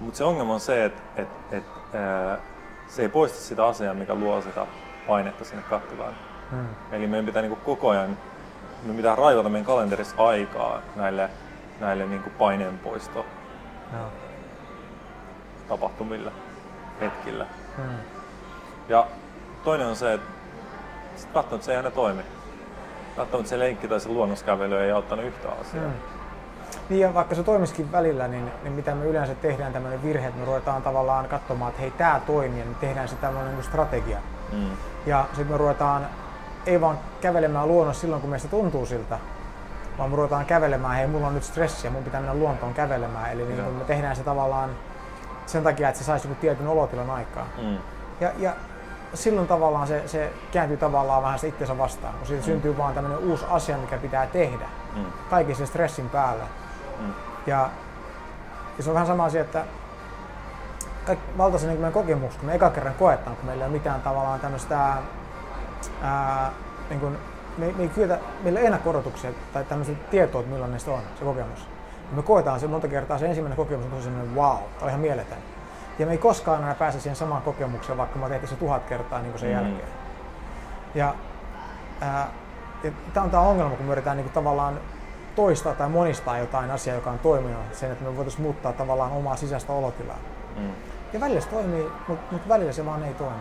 [0.00, 2.38] Mutta se ongelma on se, että et, et, ää,
[2.88, 4.66] se ei poista sitä asiaa, mikä luo sitä
[5.06, 6.14] painetta sinne kattilaan.
[6.52, 6.66] Mm.
[6.92, 8.18] Eli meidän pitää niinku koko ajan,
[8.82, 11.30] me pitää raivata meidän kalenterissa aikaa näille,
[11.80, 13.26] näille niinku paineenpoisto
[13.92, 14.06] Joo.
[15.68, 16.32] tapahtumille,
[17.00, 17.46] hetkillä.
[17.78, 17.84] Mm.
[18.88, 19.06] Ja
[19.64, 20.35] toinen on se, että
[21.16, 22.22] sit välttämättä se ei aina toimi.
[23.16, 25.84] Välttämättä se lenkki tai se luonnoskävely ei auttanut yhtä asiaa.
[25.84, 25.92] Mm.
[26.88, 30.40] Niin ja vaikka se toimisikin välillä, niin, niin mitä me yleensä tehdään tämmöinen virhe, että
[30.40, 34.18] me ruvetaan tavallaan katsomaan, että hei tää toimii, me tehdään se tämmöinen niin strategia.
[34.52, 34.70] Mm.
[35.06, 36.06] Ja sitten me ruvetaan
[36.66, 39.18] ei vaan kävelemään luonnossa silloin, kun meistä tuntuu siltä,
[39.98, 43.32] vaan me ruvetaan kävelemään, hei mulla on nyt stressiä, mun pitää mennä luontoon kävelemään.
[43.32, 44.70] Eli niin me tehdään se tavallaan
[45.46, 47.46] sen takia, että se saisi joku tietyn olotilan aikaa.
[47.62, 47.78] Mm.
[48.20, 48.52] Ja, ja
[49.14, 53.18] silloin tavallaan se, se kääntyy tavallaan vähän se itsensä vastaan, kun siitä syntyy vaan tämmöinen
[53.18, 54.66] uusi asia, mikä pitää tehdä
[54.96, 55.04] Mm.
[55.30, 56.42] kaiken sen stressin päälle.
[57.00, 57.12] Mm.
[57.46, 57.70] Ja,
[58.78, 59.64] ja se on vähän sama asia, että
[61.06, 64.02] kaik, valtaisen niin meidän kokemus, kun me eka kerran koetaan, kun meillä ei ole mitään
[64.02, 64.78] tavallaan tämmöistä,
[66.02, 66.52] ää,
[66.90, 67.18] niin kuin,
[67.58, 71.24] me, me ei kyetä, meillä ei ennakko-odotuksia tai tämmöistä tietoa, että millainen se on, se
[71.24, 71.60] kokemus.
[72.10, 74.88] Ja me koetaan se monta kertaa, se ensimmäinen kokemus on tosi semmoinen wow, tämä on
[74.88, 75.38] ihan mieletön.
[75.98, 79.18] Ja me ei koskaan enää pääse siihen samaan kokemukseen, vaikka mä tehtiin se tuhat kertaa
[79.18, 79.54] niin kuin sen Mm.
[79.54, 79.88] jälkeen.
[80.94, 81.14] Ja,
[82.00, 82.28] ää,
[82.84, 84.80] ja tämä on tämä ongelma, kun me yritetään niin kuin tavallaan
[85.36, 89.36] toistaa tai monistaa jotain asiaa, joka on toiminut, sen, että me voitaisiin muuttaa tavallaan omaa
[89.36, 90.18] sisäistä olotilaa.
[90.56, 90.70] Mm.
[91.12, 93.36] Ja välillä se toimii, mutta mut välillä se vaan ei toimi.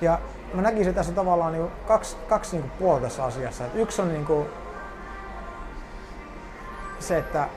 [0.00, 0.18] Ja
[0.54, 3.64] mä näkisin, että tässä on tavallaan niin kaksi, kaksi niin puolta tässä asiassa.
[3.64, 4.46] Et yksi on niin kuin
[6.98, 7.48] se, että,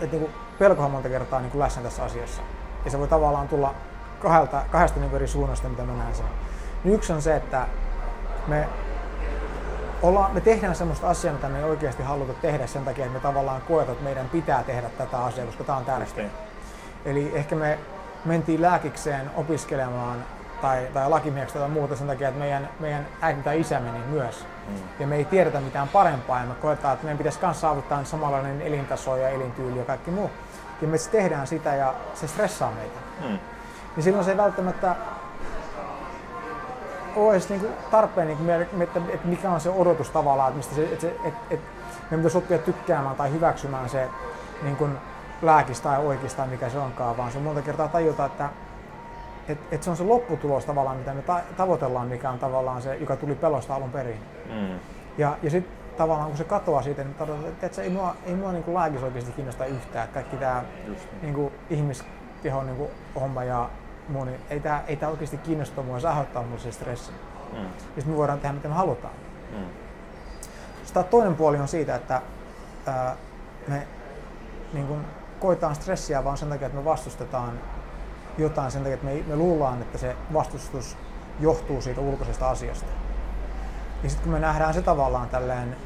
[0.00, 2.42] että niin pelkohan monta kertaa niin läsnä tässä asiassa.
[2.84, 3.74] Ja se voi tavallaan tulla
[4.20, 6.26] kahdelta, kahdesta niin eri suunnasta, mitä mä näen sen.
[6.84, 7.66] Niin yksi on se, että
[8.46, 8.68] me,
[10.02, 13.22] ollaan, me tehdään semmoista asiaa, mitä me ei oikeasti haluta tehdä sen takia, että me
[13.22, 16.16] tavallaan koetaan, että meidän pitää tehdä tätä asiaa, koska tämä on tärkeää.
[16.16, 16.30] niin.
[17.04, 17.78] Eli ehkä me
[18.24, 20.24] mentiin lääkikseen opiskelemaan
[20.60, 24.46] tai, tai lakimieheksi tai muuta sen takia, että meidän, meidän äiti tai isä meni myös.
[24.68, 24.74] Mm.
[25.00, 28.62] Ja me ei tiedetä mitään parempaa ja me koetaan, että meidän pitäisi myös saavuttaa samanlainen
[28.62, 30.30] elintaso ja elintyyli ja kaikki muu.
[30.82, 32.98] Ja me tehdään sitä ja se stressaa meitä.
[33.20, 33.38] Mm.
[33.96, 34.96] Niin silloin se ei välttämättä
[37.16, 38.44] ole edes niinku tarpeen, niinku,
[38.82, 41.68] että, että mikä on se odotus tavallaan, että, mistä se, että, se, että, että
[42.02, 44.08] meidän pitäisi oppia tykkäämään tai hyväksymään se
[44.62, 44.98] niin kuin
[45.42, 48.48] lääkis tai oikeis tai mikä se onkaan, vaan se on monta kertaa tajuta, että,
[49.48, 52.96] että, että se on se lopputulos tavallaan, mitä me ta- tavoitellaan, mikä on tavallaan se,
[52.96, 54.20] joka tuli pelosta alun perin.
[54.46, 54.78] Mm.
[55.18, 58.34] Ja, ja sitten tavallaan kun se katoaa siitä, niin tarkoittaa, että, se ei mua, ei
[58.34, 60.04] mua niin lääkis oikeasti kiinnosta yhtään.
[60.04, 60.64] Että kaikki tämä
[61.22, 61.34] niin.
[61.34, 63.70] kuin ihmiskehon niin kuin homma ja
[64.08, 67.12] muu, niin ei tämä ei tää oikeasti kiinnosta mua, se aiheuttaa mulle se stressi.
[67.52, 67.58] Mm.
[67.58, 69.14] Ja sitten me voidaan tehdä mitä me halutaan.
[69.52, 69.64] Mm.
[70.84, 72.22] Sitten toinen puoli on siitä, että
[72.86, 73.16] ää,
[73.68, 73.86] me
[74.72, 75.00] niin kuin,
[75.40, 77.60] koetaan stressiä vaan sen takia, että me vastustetaan
[78.38, 80.96] jotain sen takia, että me, me luullaan, että se vastustus
[81.40, 82.86] johtuu siitä ulkoisesta asiasta.
[84.02, 85.76] Ja sitten kun me nähdään se tavallaan tälleen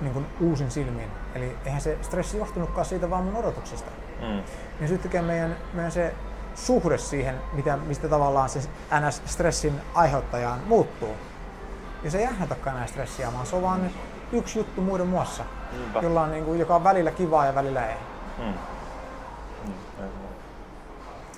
[0.00, 4.42] niin kuin uusin silmin, eli eihän se stressi johtunutkaan siitä vaan mun odotuksesta, Mm.
[4.80, 6.14] niin sitten meidän, meidän se
[6.54, 8.58] suhde siihen, mitä, mistä tavallaan se
[9.00, 11.14] NS-stressin aiheuttajan muuttuu.
[12.02, 13.90] Ja se ei aiheuttakaan enää stressiä, vaan se on vaan
[14.32, 16.00] yksi juttu muiden muassa, Niinpä.
[16.00, 17.96] jolla on, niin kuin, joka on välillä kivaa ja välillä ei.
[18.38, 18.54] Mm.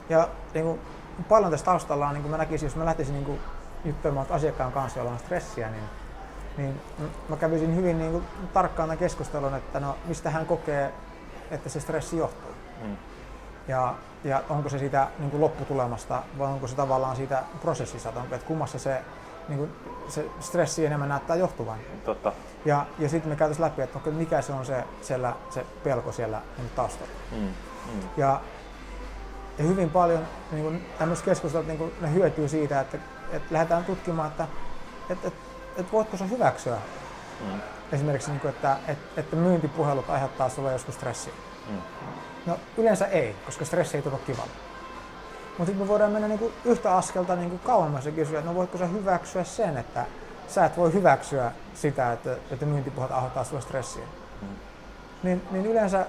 [0.08, 0.80] Ja niin kuin,
[1.28, 3.40] paljon tässä taustalla on, niin kuin mä näkisin, jos mä lähtisin niin kuin,
[3.84, 5.84] juttelemaan asiakkaan kanssa, jolla on stressiä, niin,
[6.56, 6.80] niin
[7.28, 10.92] mä kävisin hyvin niin kuin, tarkkaan tämän keskustelun, että no, mistä hän kokee,
[11.50, 12.50] että se stressi johtuu.
[12.82, 12.96] Mm.
[13.68, 18.20] Ja, ja onko se siitä niin kuin lopputulemasta vai onko se tavallaan siitä prosessista, että,
[18.20, 19.02] onko, että kummassa se,
[19.48, 19.72] niin kuin,
[20.08, 21.78] se stressi enemmän näyttää johtuvan.
[22.04, 22.32] Totta.
[22.64, 26.40] Ja, ja sitten me käytäisiin läpi, että mikä se on se, siellä, se pelko siellä
[26.58, 27.12] niin taustalla.
[27.32, 27.38] Mm.
[27.38, 28.08] Mm.
[28.16, 28.40] Ja,
[29.58, 32.98] ja hyvin paljon niin kuin, tämmöiset keskustelut niin kuin, ne hyötyy siitä, että,
[33.32, 34.46] että lähdetään tutkimaan, että,
[35.10, 35.40] että, että,
[35.76, 36.78] että voitko sä hyväksyä
[37.40, 37.60] Mm.
[37.92, 41.32] esimerkiksi, niin kuin, että, että, että myyntipuhelut aiheuttaa sulle joskus stressiä.
[41.70, 41.76] Mm.
[42.46, 44.50] No yleensä ei, koska stressi ei tunnu kivalta.
[45.48, 48.78] Mutta sitten me voidaan mennä niinku yhtä askelta niinku kauemmas ja kysyä, että no voitko
[48.78, 50.06] sä hyväksyä sen, että
[50.48, 54.04] sä et voi hyväksyä sitä, että, että myyntipuhat aiheuttaa sulle stressiä.
[54.42, 54.48] Mm.
[55.22, 56.06] Niin, niin yleensä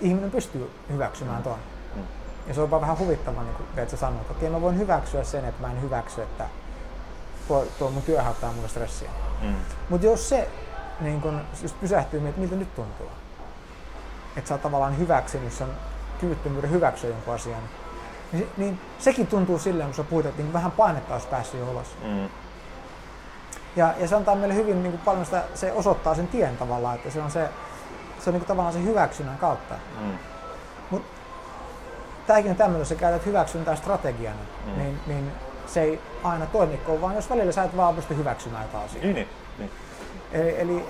[0.00, 1.58] ihminen pystyy hyväksymään tuon.
[1.58, 1.75] Mm.
[2.46, 4.78] Ja se on vaan vähän huvittavaa, niin kuin että sä sanoit, että okei mä voin
[4.78, 6.44] hyväksyä sen, että mä en hyväksy, että
[7.48, 9.10] tuo, tuo mun työ aiheuttaa mulle stressiä.
[9.42, 9.54] Mm.
[9.88, 10.48] Mutta jos se
[11.00, 13.06] niin kun, jos pysähtyy, että miltä nyt tuntuu,
[14.36, 15.68] että sä oot tavallaan hyväksynyt sen
[16.20, 17.62] kyvyttömyyden hyväksyä jonkun asian,
[18.32, 21.70] niin, niin sekin tuntuu silleen, kun sä puhut, että niin vähän painetta olisi päässyt jo
[21.70, 21.96] ulos.
[22.04, 22.28] Mm.
[23.76, 26.94] Ja, ja se antaa meille hyvin niin kuin paljon sitä, se osoittaa sen tien tavallaan,
[26.94, 27.48] että se on se,
[28.18, 29.74] se on niin kuin tavallaan se hyväksynnän kautta.
[30.00, 30.18] Mm.
[32.26, 34.78] Tämäkin on tämmöinen, jos sä käytät hyväksyntää strategiana, mm.
[34.78, 35.32] niin, niin
[35.66, 39.04] se ei aina toimi, vaan jos välillä sä et vaan pysty hyväksymään jotain asiaa.
[39.04, 39.28] Niin, niin.
[39.58, 39.70] niin.
[40.32, 40.84] Eli, eli,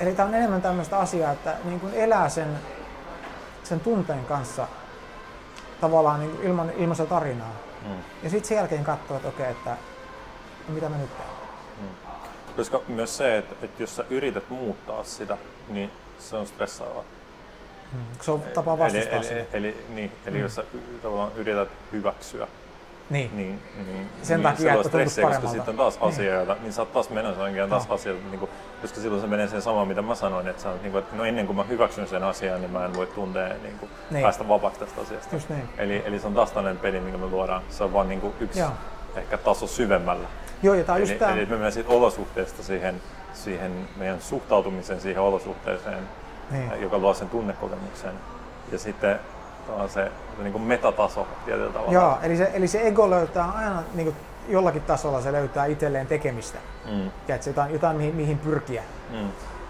[0.00, 2.58] eli tämä on enemmän tämmöistä asiaa, että niin kuin elää sen,
[3.64, 4.68] sen tunteen kanssa
[5.80, 7.52] tavallaan niin ilman, ilman sitä tarinaa.
[7.82, 7.96] Mm.
[8.22, 9.76] Ja sitten sen jälkeen katsoo, että okei, että
[10.68, 11.28] mitä mä nyt teen.
[11.80, 11.88] Mm.
[12.56, 15.36] Koska myös se, että, että jos sä yrität muuttaa sitä,
[15.68, 17.04] niin se on stressaavaa.
[17.92, 17.98] Mm.
[18.20, 20.42] Se on tapa vastustaa eli, eli, eli, niin, eli mm.
[20.42, 20.64] jos sä
[21.02, 22.46] tavallaan yrität hyväksyä
[23.10, 23.30] niin.
[23.36, 26.08] niin, niin sen niin takia, että stressiä, koska sitten on taas niin.
[26.08, 27.94] asioita, niin sä oot taas menossa oikein taas no.
[27.94, 28.50] asioita, niin kuin,
[28.82, 31.24] koska silloin se menee sen samaan, mitä mä sanoin, että, sä, niin kuin, että no
[31.24, 34.22] ennen kuin mä hyväksyn sen asian, niin mä en voi tuntea niin kuin, niin.
[34.22, 35.36] päästä vapaaksi tästä asiasta.
[35.36, 35.68] Just niin.
[35.78, 38.34] Eli, eli se on taas tällainen peli, minkä me luodaan, se on vaan niin kuin
[38.40, 38.70] yksi Joo.
[39.16, 40.28] ehkä taso syvemmällä.
[40.62, 41.32] Joo, ja tämä eli, just tämä...
[41.32, 46.08] eli me mennään siitä olosuhteesta siihen, siihen meidän suhtautumisen siihen olosuhteeseen,
[46.50, 46.82] niin.
[46.82, 48.14] joka luo sen tunnekokemuksen.
[48.72, 49.20] Ja sitten
[49.68, 51.92] on se, se niin kuin metataso tietyllä tavalla.
[51.92, 54.16] Joo, eli se, eli se ego löytää aina niin kuin
[54.48, 56.58] jollakin tasolla se löytää itselleen tekemistä.
[56.84, 57.10] Mm.
[57.26, 58.82] Tiedätkö, jotain, jotain mihin, mihin pyrkiä.
[59.10, 59.28] Mm.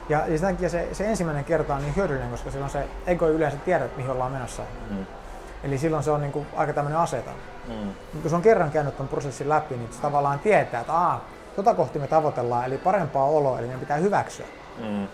[0.08, 3.28] Ja, ja sen takia se, se ensimmäinen kerta on niin hyödyllinen, koska silloin se ego
[3.28, 4.62] yleensä tiedä, mihin ollaan menossa.
[4.90, 5.06] Mm.
[5.64, 7.30] Eli silloin se on niin kuin aika tämmöinen aseta.
[7.68, 8.20] Mm.
[8.22, 11.24] Kun se on kerran käynyt tuon prosessin läpi, niin se tavallaan tietää, että Aa,
[11.56, 14.46] tota kohti me tavoitellaan, eli parempaa oloa, eli meidän pitää hyväksyä.
[14.78, 15.08] Mm.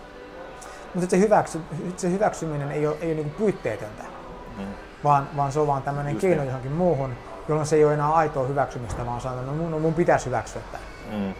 [0.93, 1.61] Mutta se, hyväksy,
[1.97, 4.03] se hyväksyminen ei ole, ei ole niin puitteetöntä
[4.57, 4.63] mm.
[5.03, 6.47] vaan, vaan se on vaan tämmöinen keino niin.
[6.47, 7.13] johonkin muuhun,
[7.47, 10.61] jolloin se ei ole enää aitoa hyväksymistä, vaan sanotaan, no mun, no mun pitäisi hyväksyä
[10.71, 10.83] tämä.
[11.17, 11.33] Mm.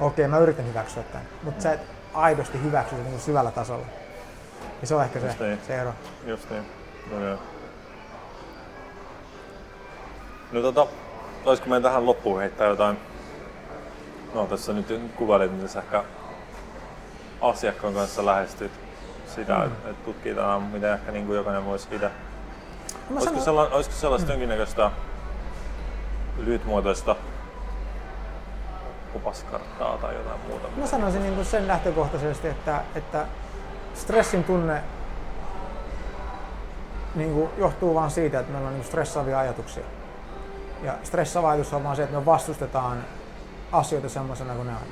[0.00, 1.62] Okei, mä yritän hyväksyä tämän, mutta mm.
[1.62, 1.80] sä et
[2.14, 3.86] aidosti hyväksy niin syvällä tasolla.
[4.80, 5.58] Ja se on ehkä se, niin.
[5.66, 5.94] se ero.
[6.26, 6.64] Just niin.
[7.10, 7.38] No, joo.
[10.52, 10.86] no tota,
[11.44, 12.96] olisiko meidän tähän loppuun heittää jotain,
[14.34, 16.04] no tässä nyt kuvailit, miten sä ehkä
[17.40, 18.83] asiakkaan kanssa lähestyt
[19.34, 19.64] sitä, mm.
[19.64, 22.10] että tutkitaan, mitä ehkä niin kuin jokainen voisi itse.
[23.10, 23.44] olisiko, sanon...
[23.44, 24.32] sellaista, olisiko sellaista mm.
[24.32, 24.90] jonkinnäköistä
[26.38, 27.16] lyhytmuotoista
[29.14, 30.68] opaskarttaa tai jotain muuta?
[30.76, 33.26] Mä sanoisin niin kuin sen lähtökohtaisesti, että, että
[33.94, 34.82] stressin tunne
[37.14, 39.84] niin kuin johtuu vain siitä, että meillä on niin stressaavia ajatuksia.
[40.82, 43.04] Ja stressaava ajatus on vaan se, että me vastustetaan
[43.72, 44.82] asioita semmoisena kuin ne on.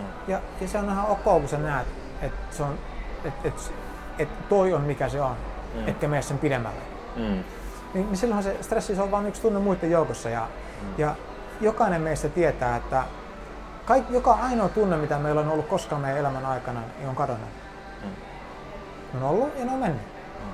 [0.00, 0.06] Mm.
[0.28, 1.86] Ja, ja se on ihan ok, kun sä näet,
[2.22, 2.78] että se on
[3.24, 3.72] että et,
[4.18, 5.36] et toi on mikä se on,
[5.74, 5.88] mm.
[5.88, 6.80] etkä mene sen pidemmälle.
[7.16, 7.22] Mm.
[7.22, 7.44] Niin,
[7.94, 10.48] niin silloinhan se stressi se on vain yksi tunne muiden joukossa ja,
[10.82, 10.88] mm.
[10.98, 11.14] ja
[11.60, 13.04] jokainen meistä tietää, että
[13.86, 17.48] kaik, joka ainoa tunne, mitä meillä on ollut koskaan meidän elämän aikana, niin on kadonnut.
[18.02, 18.10] Mm.
[19.12, 20.02] Ne on ollut ja ne on mennyt.
[20.02, 20.52] Mm.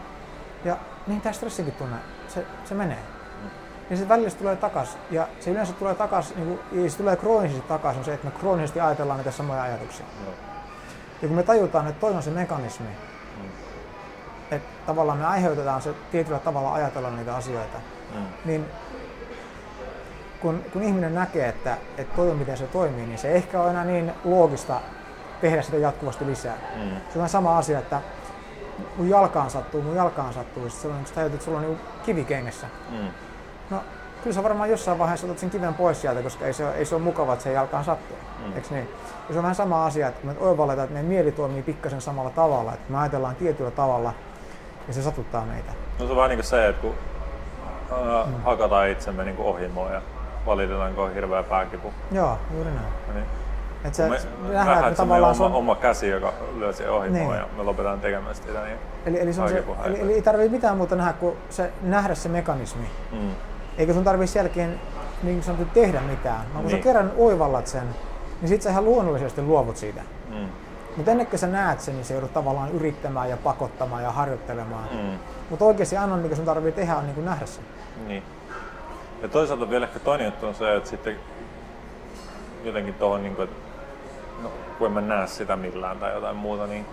[0.64, 0.76] Ja
[1.06, 1.96] niin tämä stressinkin tunne,
[2.28, 2.98] se, se menee.
[3.42, 3.50] Mm.
[3.90, 4.98] Ja se välillä se tulee takas.
[5.10, 8.80] Ja se yleensä tulee takas, niin kuin, se tulee kroonisesti takaisin, se, että me kroonisesti
[8.80, 10.06] ajatellaan niitä samoja ajatuksia.
[10.06, 10.57] Mm.
[11.22, 13.48] Ja kun me tajutaan, että toi on se mekanismi, mm.
[14.50, 17.78] että tavallaan me aiheutetaan se tietyllä tavalla ajatella niitä asioita,
[18.14, 18.24] mm.
[18.44, 18.66] niin
[20.40, 23.70] kun, kun ihminen näkee, että, että toi on miten se toimii, niin se ehkä on
[23.70, 24.80] enää niin loogista
[25.40, 26.56] tehdä sitä jatkuvasti lisää.
[26.76, 26.90] Mm.
[27.12, 28.00] Se on sama asia, että
[28.96, 32.24] mun jalkaan sattuu, mun jalkaan sattuu, ja sitten kun tajut, että sulla on niin kivi
[32.24, 32.66] kengessä.
[32.90, 33.08] Mm.
[33.70, 33.82] No,
[34.22, 36.94] kyllä sä varmaan jossain vaiheessa otat sen kiven pois sieltä, koska ei se, ei se
[36.94, 38.16] ole mukava, että se jalkaan sattuu.
[38.46, 38.56] Mm.
[38.56, 38.88] Eikö niin?
[39.28, 42.30] Ja se on vähän sama asia, että me oivalletaan, että meidän mieli toimii pikkasen samalla
[42.30, 44.12] tavalla, että me ajatellaan tietyllä tavalla
[44.88, 45.72] ja se satuttaa meitä.
[45.98, 46.94] No se on vähän niin kuin se, että kun
[47.92, 48.42] äh, mm.
[48.42, 50.02] hakataan itsemme niin ohimoon ja
[50.46, 51.92] valitetaan, kun on hirveä pääkipu.
[52.12, 52.86] Joo, juuri näin.
[53.08, 53.26] Ja niin.
[53.84, 55.52] Et se, me, me nähdään, että tavallaan oma, on...
[55.52, 57.38] oma käsi, joka lyö siihen ohimoon niin.
[57.38, 58.64] ja me lopetetaan tekemään sitä.
[58.64, 61.72] Niin eli, eli, se on se, eli, eli, ei tarvitse mitään muuta nähdä kuin se,
[61.82, 62.90] nähdä se mekanismi.
[63.12, 63.30] Mm.
[63.78, 64.80] Eikä sun tarvitse sen jälkeen
[65.22, 66.40] niin sanottu tehdä mitään.
[66.40, 66.70] Vaan kun niin.
[66.70, 67.88] sä kerran oivallat sen,
[68.40, 70.00] niin sit sä ihan luonnollisesti luovut siitä.
[70.28, 70.48] Mm.
[70.96, 74.88] Mutta ennen kuin sä näet sen, niin se joudut tavallaan yrittämään ja pakottamaan ja harjoittelemaan.
[74.92, 75.18] Mm.
[75.50, 77.64] Mutta oikeasti aina mikä sun tarvii tehdä on niin nähdä sen.
[78.06, 78.22] Niin.
[79.22, 81.16] Ja toisaalta vielä ehkä toinen juttu on se, että sitten
[82.64, 83.56] jotenkin tuohon, niin kuin, että
[84.42, 86.86] no, kun en mä näe sitä millään tai jotain muuta, niin,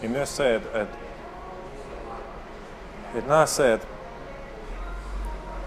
[0.00, 0.96] niin myös se, että, että,
[3.14, 3.86] että näe se, että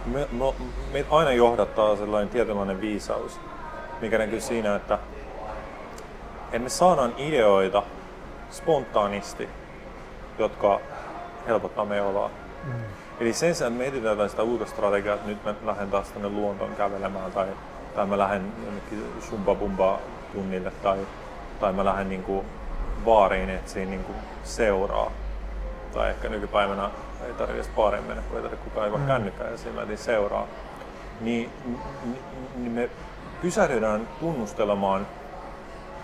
[0.05, 0.53] me, me,
[0.93, 3.39] me aina johdattaa sellainen tietynlainen viisaus,
[4.01, 4.99] mikä näkyy siinä, että,
[6.59, 7.83] me saadaan ideoita
[8.51, 9.49] spontaanisti,
[10.37, 10.79] jotka
[11.47, 12.29] helpottaa meidän oloa.
[12.63, 12.73] Mm.
[13.19, 16.75] Eli sen sijaan, että me etsitään sitä ulkostrategiaa, että nyt mä lähden taas tänne luontoon
[16.75, 17.47] kävelemään tai,
[17.95, 19.99] tai mä lähden jonnekin sumbabumba
[20.33, 20.97] tunnille tai,
[21.59, 22.45] tai mä lähden niin kuin
[23.05, 25.11] baariin etsiin niin kuin seuraa.
[25.93, 26.89] Tai ehkä nykypäivänä
[27.26, 29.07] ei tarvitse edes baariin mennä, kun ei tarvitse kukaan mm.
[29.07, 30.47] kännykkää ja siinä mä seuraa.
[31.21, 32.19] Niin, niin,
[32.55, 32.89] niin me
[33.41, 35.07] pysähdytään tunnustelemaan,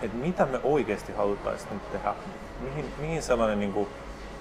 [0.02, 2.14] että mitä me oikeasti haluttaisiin nyt tehdä.
[2.60, 3.88] Mihin, mihin sellainen niin kuin,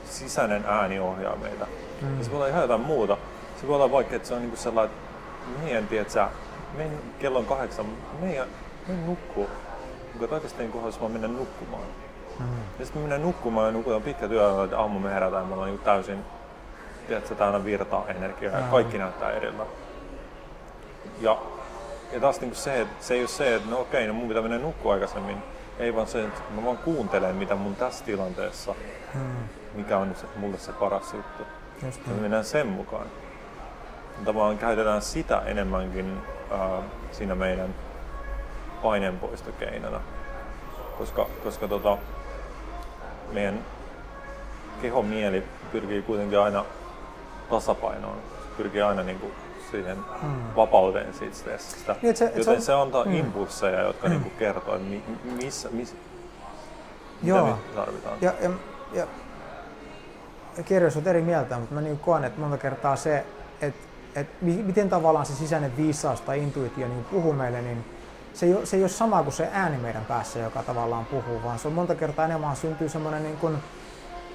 [0.06, 1.68] sisäinen ääni ohjaa meitä.
[2.02, 2.18] Mm.
[2.18, 3.18] Ja se voi olla ihan jotain muuta.
[3.62, 6.28] Se voi olla vaikka, että se on niin kuin sellainen, että meidän, tiedätkö,
[6.78, 7.86] meidän kello on kahdeksan,
[8.22, 8.48] meidän,
[8.88, 9.50] meidän nukkuu.
[10.20, 11.84] Mutta niin haluaisi vaan mennä nukkumaan.
[12.40, 12.46] Mm.
[12.80, 15.70] Ja sitten me mennään nukkumaan ja nukutaan pitkä työ, että aamu me herätään, me ollaan
[15.70, 16.20] niin täysin,
[17.10, 19.64] tiedätkö, täällä virtaa energiaa ja kaikki näyttää eriltä.
[21.22, 21.38] Ja,
[22.12, 24.42] ja taas niin se, että se ei ole se, että no okei, no mun pitää
[24.42, 25.38] mennä nukkua aikaisemmin.
[25.80, 28.76] Ei vaan se, että mä vaan kuuntelen, mitä mun tässä tilanteessa,
[29.14, 29.22] mm.
[29.74, 31.44] mikä on se, mulle se paras juttu.
[31.86, 33.06] Just ja me mennään sen mukaan.
[34.26, 36.18] Tavallaan käytetään sitä enemmänkin
[36.52, 37.76] äh, siinä meidän
[38.82, 40.02] paineenpoistokeinona.
[40.98, 41.98] Koska, koska tota,
[43.32, 43.66] meidän
[44.82, 46.66] keho mieli pyrkii kuitenkin aina
[47.50, 48.18] tasapainoon.
[48.58, 49.34] Pyrkii aina niin kuin
[49.72, 50.56] siihen mm.
[50.56, 51.96] vapauteen siitä stressistä.
[52.02, 53.16] Niin, se, Joten se, on, se antaa mm.
[53.16, 54.12] impulseja, jotka mm.
[54.12, 54.88] niin kuin kertoo, että
[55.24, 55.96] missä, missä,
[57.24, 57.46] Joo.
[57.46, 58.18] mitä me tarvitaan.
[58.22, 58.50] Ja, ja,
[58.94, 59.08] ja,
[60.58, 63.26] ja kirjoissa on eri mieltä, mutta mä niin koen, että monta kertaa se,
[63.62, 67.86] että, että miten tavallaan se sisäinen viisaus tai intuitio niin puhuu meille, niin
[68.34, 71.44] se ei, ole, se ei ole sama kuin se ääni meidän päässä, joka tavallaan puhuu,
[71.44, 73.58] vaan se on monta kertaa enemmän syntyy semmoinen niin kuin,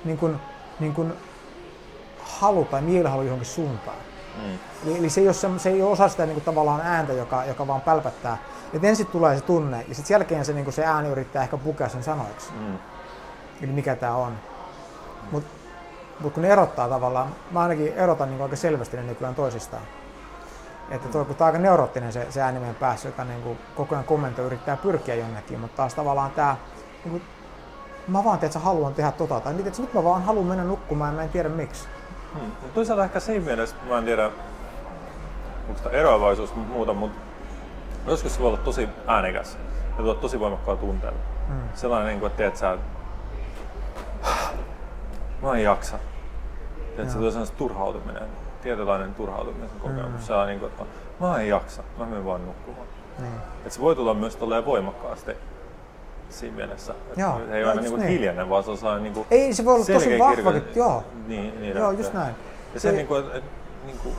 [0.04, 0.36] niin kuin,
[0.80, 1.12] niin kuin
[2.24, 3.96] halu tai mielihalu johonkin suuntaan.
[4.42, 4.58] Mm.
[4.84, 7.12] Eli, eli se, ei ole se, se ei ole osa sitä niin kuin, tavallaan ääntä,
[7.12, 8.38] joka, joka vaan pälpättää.
[8.72, 11.56] Et ensin tulee se tunne ja sitten jälkeen se, niin kuin se ääni yrittää ehkä
[11.56, 12.52] pukea sen sanoiksi.
[12.52, 12.78] Mm.
[13.62, 14.32] Eli mikä tämä on.
[15.30, 15.50] Mutta
[16.20, 19.82] mut kun ne erottaa tavallaan, mä ainakin erotan niin aika selvästi ne nykyään toisistaan.
[20.90, 23.58] Että tuo, kun tämä on aika neuroottinen se, se ääni meidän päässä, joka niin kuin
[23.74, 26.56] koko ajan kommentoi yrittää pyrkiä jonnekin, mutta taas tavallaan tämä,
[27.04, 27.22] niin kuin,
[28.08, 31.12] mä vaan että haluan tehdä tota, tai niin, että nyt mä vaan haluan mennä nukkumaan
[31.12, 31.88] ja mä en tiedä miksi.
[32.34, 32.52] Hmm.
[32.74, 34.30] Toisaalta ehkä siinä mielessä, mä en tiedä,
[35.68, 37.18] onko tämä eroavaisuus muuta, mutta
[38.06, 39.58] joskus se voi olla tosi äänekäs
[39.96, 41.18] ja tuot tosi voimakkaalla tunteella.
[41.48, 41.68] Hmm.
[41.74, 42.78] Sellainen, niin kuin, että teet sä,
[45.42, 45.98] mä en jaksa.
[46.98, 48.28] Että se tulee sellainen turhautuminen
[48.64, 50.12] tietynlainen turhautumisen kokemus.
[50.12, 50.18] Mm.
[50.18, 50.84] Se on niin kuin, että
[51.20, 52.86] mä en jaksa, mä menen vaan nukkumaan.
[53.18, 53.32] Niin.
[53.66, 55.32] Et se voi tulla myös voimakkaasti
[56.34, 56.94] siinä mielessä.
[57.16, 58.08] Joo, se ei ole aina niin niin.
[58.08, 61.04] hiljainen, vaan se on sellainen niin kuin Ei, se voi olla tosi vahvakin, joo.
[61.26, 62.34] Niin, niin joo, just näin.
[62.74, 63.50] Ja se, se niin kuin, että,
[63.86, 64.14] niin kuin,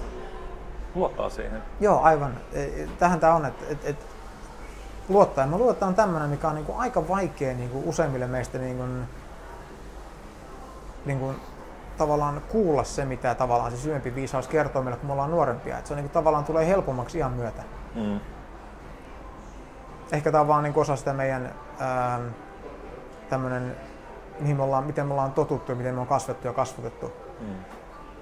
[0.95, 1.61] luottaa siihen.
[1.80, 2.38] Joo, aivan.
[2.53, 4.05] E, e, tähän tämä on, että, että, että
[5.09, 5.47] luottaa.
[5.47, 8.78] Mä että on tämmöinen, mikä on niin kuin aika vaikea niin kuin useimmille meistä niin
[8.78, 9.07] kuin,
[11.05, 11.36] niin kuin
[11.97, 15.78] tavallaan kuulla se, mitä tavallaan se syvempi viisaus kertoo meille, kun me ollaan nuorempia.
[15.78, 17.63] Että se on, niin kuin, tavallaan tulee helpommaksi ihan myötä.
[17.95, 18.20] Mm.
[20.11, 22.19] Ehkä tämä on vaan niin osa sitä meidän ää,
[23.30, 23.76] tämmönen,
[24.39, 27.13] mihin me ollaan, miten me ollaan totuttu ja miten me on kasvettu ja kasvatettu.
[27.39, 27.55] Mm.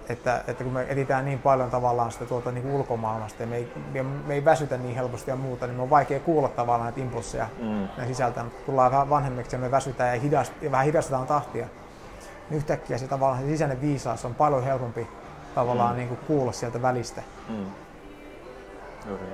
[0.10, 3.74] Että, että kun me etsitään niin paljon tavallaan sitä tuolta niin ulkomaailmasta ja me ei,
[3.93, 7.01] me, me ei väsytä niin helposti ja muuta, niin me on vaikea kuulla tavallaan näitä
[7.01, 7.84] impulsseja mm.
[7.84, 8.45] ja sisältä.
[8.66, 11.68] Tullaan vähän vanhemmiksi ja me väsytään ja, hidast, ja vähän hidastetaan tahtia
[12.49, 15.08] niin yhtäkkiä se tavallaan se sisäinen viisaus on paljon helpompi
[15.56, 15.97] tavallaan mm.
[15.97, 17.22] niin kuin kuulla sieltä välistä.
[17.49, 17.66] Mm.
[19.08, 19.26] Juuri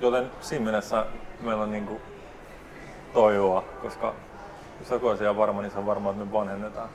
[0.00, 1.06] Joten siinä mielessä
[1.40, 2.00] meillä on niin kuin
[3.12, 4.14] toivoa, koska
[4.80, 6.88] jos joku asia on varma, niin se on varma, että me vanhennetaan.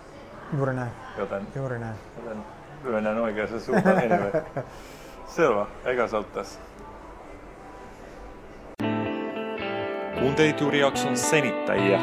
[0.57, 0.91] Juuri näin.
[1.17, 1.95] Joten, Juuri näin.
[2.17, 2.37] Joten
[2.83, 4.31] myönnän oikeassa suuntaan anyway.
[5.35, 6.59] Selvä, eikä se ole tässä.
[10.19, 11.99] Kuuntelit juuri jakson senittäjiä.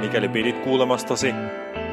[0.00, 1.34] Mikäli pidit kuulemastasi,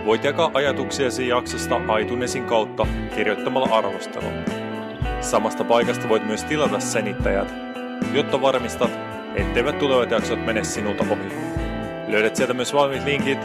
[0.05, 4.33] voit jakaa ajatuksiasi jaksosta aitunesin kautta kirjoittamalla arvostelun.
[5.21, 7.47] Samasta paikasta voit myös tilata senittäjät,
[8.13, 8.91] jotta varmistat,
[9.35, 11.33] etteivät tulevat jaksot mene sinulta ohi.
[12.07, 13.39] Löydät sieltä myös valmiit linkit,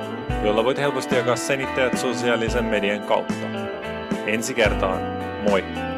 [0.45, 3.35] joilla voit helposti jakaa senittäjät sosiaalisen median kautta.
[4.27, 5.01] Ensi kertaan,
[5.51, 5.92] moi!